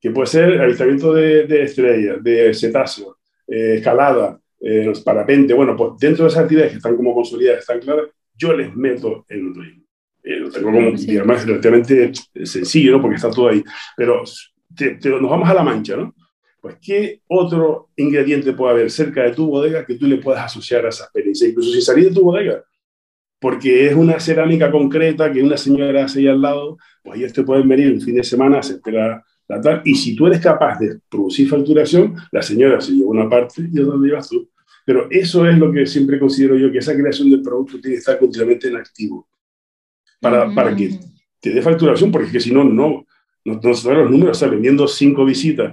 [0.00, 3.16] que puede ser avistamiento de, de estrellas, de cetáceos,
[3.46, 7.80] eh, escalada, eh, parapente, bueno, pues dentro de esas actividades que están como consolidadas, están
[7.80, 8.06] claras,
[8.36, 9.82] yo les meto el no turismo.
[10.22, 12.12] Eh, lo tengo como, digamos, relativamente
[12.44, 13.02] sencillo, ¿no?
[13.02, 13.62] Porque está todo ahí.
[13.96, 14.22] Pero
[15.20, 16.14] nos vamos a la mancha, ¿no?
[16.60, 20.86] Pues, ¿qué otro ingrediente puede haber cerca de tu bodega que tú le puedas asociar
[20.86, 21.48] a esa experiencia?
[21.48, 22.62] Incluso sin salir de tu bodega.
[23.40, 27.42] Porque es una cerámica concreta que una señora hace ahí al lado, pues ellos te
[27.42, 30.78] pueden venir un fin de semana, se espera la tal, y si tú eres capaz
[30.78, 34.48] de producir facturación, la señora se lleva una parte y otra llevas tú.
[34.84, 38.00] Pero eso es lo que siempre considero yo, que esa creación del producto tiene que
[38.00, 39.28] estar continuamente en activo
[40.20, 40.98] para, para que
[41.40, 43.04] te dé facturación, porque si no, no,
[43.44, 45.72] no, no se los números, o sea, vendiendo cinco visitas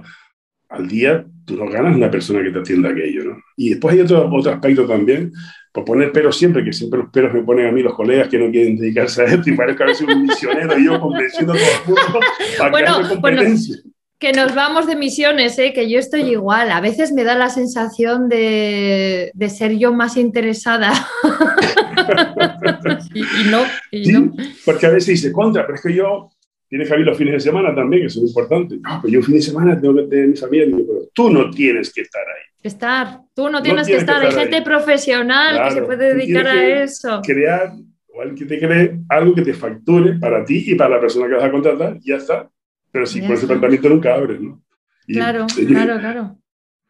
[0.68, 3.38] al día, tú no ganas una persona que te atienda aquello, ¿no?
[3.56, 5.32] Y después hay otro, otro aspecto también,
[5.72, 8.38] por poner peros siempre, que siempre los peros me ponen a mí los colegas que
[8.38, 11.56] no quieren dedicarse a esto y parezco a veces un misionero y yo convenciendo a
[11.56, 12.20] todo el mundo
[12.58, 13.76] para bueno, que competencia.
[13.82, 15.72] Bueno que nos vamos de misiones, ¿eh?
[15.72, 16.70] que yo estoy igual.
[16.70, 20.92] A veces me da la sensación de, de ser yo más interesada.
[23.14, 24.30] y, no, y no.
[24.66, 26.28] Porque a veces dice contra, pero es que yo,
[26.68, 28.78] tienes que ir los fines de semana también, que son importantes.
[28.82, 31.48] No, pero yo un fin de semana tengo que tener mi familia, pero tú no
[31.50, 32.44] tienes que estar ahí.
[32.62, 34.22] Estar, tú no tienes, que, estar.
[34.22, 37.22] Hay gente profesional que se puede dedicar a eso.
[37.24, 37.72] Crear
[38.12, 41.26] o alguien que te cree algo que te facture para ti y para la persona
[41.26, 42.50] que vas a contratar, ya está.
[42.92, 44.62] Pero sí, con ese planteamiento nunca abres, ¿no?
[45.06, 46.36] claro, claro, claro.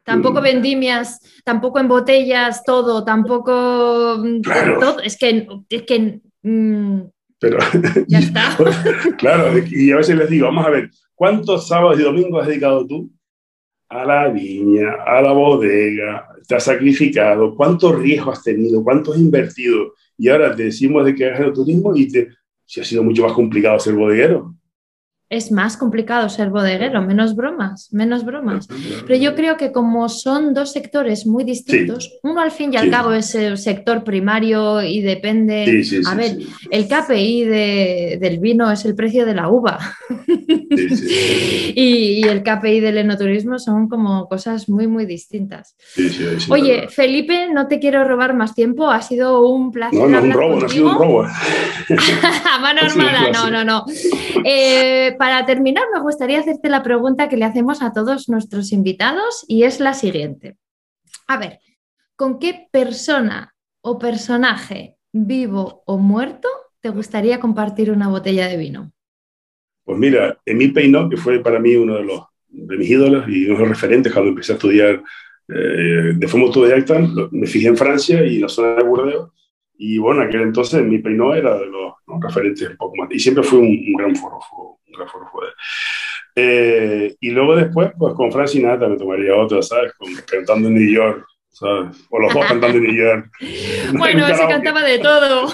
[0.03, 4.19] Tampoco vendimias, tampoco en botellas, todo, tampoco.
[4.19, 4.41] Mm,
[4.81, 5.01] todo.
[5.01, 5.47] Es que.
[5.69, 7.01] Es que mm,
[7.39, 7.59] pero,
[8.07, 8.57] ya está.
[9.19, 12.87] claro, y a veces les digo, vamos a ver, ¿cuántos sábados y domingos has dedicado
[12.87, 13.11] tú
[13.89, 16.29] a la viña, a la bodega?
[16.47, 17.55] ¿Te has sacrificado?
[17.55, 18.83] ¿Cuántos riesgos has tenido?
[18.83, 19.95] ¿Cuánto has invertido?
[20.19, 22.29] Y ahora te decimos de que hagas el turismo y te
[22.67, 24.55] si ha sido mucho más complicado ser bodeguero
[25.31, 28.67] es más complicado ser bodeguero, menos bromas, menos bromas.
[29.07, 32.91] Pero yo creo que como son dos sectores muy distintos, uno al fin y al
[32.91, 35.85] cabo es el sector primario y depende...
[36.05, 36.37] a ver,
[36.73, 39.79] el KPI del vino es el precio de la uva.
[41.75, 45.77] y, el KPI del enoturismo son como cosas muy, muy distintas.
[46.49, 49.97] Oye, Felipe, no te quiero robar más tiempo, ha sido un placer.
[49.97, 51.23] No, no, un robo, no ha sido un robo.
[52.53, 53.85] A mano armada, no, no, no.
[54.45, 59.45] Eh, para terminar, me gustaría hacerte la pregunta que le hacemos a todos nuestros invitados
[59.49, 60.57] y es la siguiente.
[61.27, 61.59] A ver,
[62.17, 66.49] ¿con qué persona o personaje vivo o muerto
[66.81, 68.93] te gustaría compartir una botella de vino?
[69.85, 73.45] Pues mira, Emil Peinot, que fue para mí uno de, los, de mis ídolos y
[73.45, 75.03] uno de los referentes cuando empecé a estudiar
[75.49, 76.99] eh, de forma autodidacta,
[77.31, 79.33] me fijé en Francia y en la zona de Burdeos.
[79.77, 81.93] Y bueno, aquel entonces mi Peinot era de los
[82.23, 83.09] referentes un poco más.
[83.13, 84.15] Y siempre fue un, un gran
[86.37, 89.93] eh, y luego después, pues con Frank Sinatra me tomaría otra, ¿sabes?
[90.27, 92.07] cantando en New York, ¿sabes?
[92.11, 93.31] O los dos cantando en New York.
[93.93, 95.47] Bueno, ese cantaba de todo.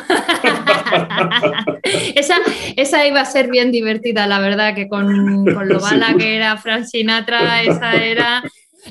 [2.15, 2.37] esa,
[2.77, 6.57] esa iba a ser bien divertida, la verdad, que con, con lo bala que era
[6.59, 8.43] Frank Sinatra, esa era...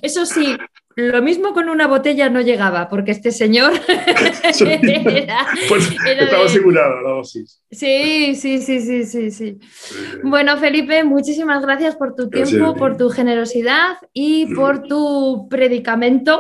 [0.01, 0.57] Eso sí,
[0.95, 3.73] lo mismo con una botella no llegaba, porque este señor
[4.59, 7.61] era, pues estaba asegurado la dosis.
[7.69, 9.59] Sí, sí, sí, sí, sí, sí.
[10.23, 16.39] Bueno, Felipe, muchísimas gracias por tu tiempo, por tu generosidad y por tu predicamento.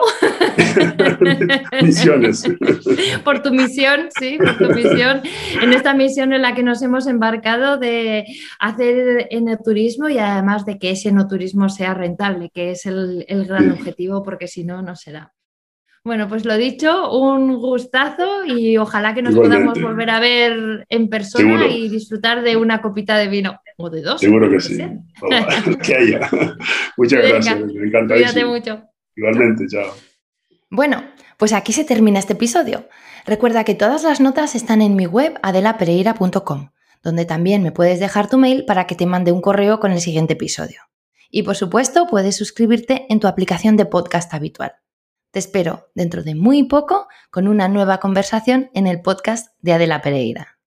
[1.81, 2.45] Misiones.
[3.25, 5.21] por tu misión, sí, por tu misión.
[5.61, 8.23] En esta misión en la que nos hemos embarcado de
[8.59, 13.71] hacer enoturismo y además de que ese enoturismo sea rentable, que es el, el gran
[13.71, 15.33] objetivo, porque si no, no será.
[16.05, 21.09] Bueno, pues lo dicho, un gustazo y ojalá que nos podamos volver a ver en
[21.09, 24.21] persona y disfrutar de una copita de vino o de dos.
[24.21, 24.77] Seguro que sí.
[25.83, 26.29] que haya.
[26.97, 28.13] Muchas gracias, me encanta.
[28.13, 28.83] Cuídate mucho.
[29.15, 29.95] Igualmente, chao.
[30.69, 31.03] Bueno,
[31.37, 32.87] pues aquí se termina este episodio.
[33.25, 36.69] Recuerda que todas las notas están en mi web adelapereira.com,
[37.01, 40.01] donde también me puedes dejar tu mail para que te mande un correo con el
[40.01, 40.81] siguiente episodio.
[41.29, 44.73] Y por supuesto, puedes suscribirte en tu aplicación de podcast habitual.
[45.31, 50.01] Te espero dentro de muy poco con una nueva conversación en el podcast de Adela
[50.01, 50.59] Pereira.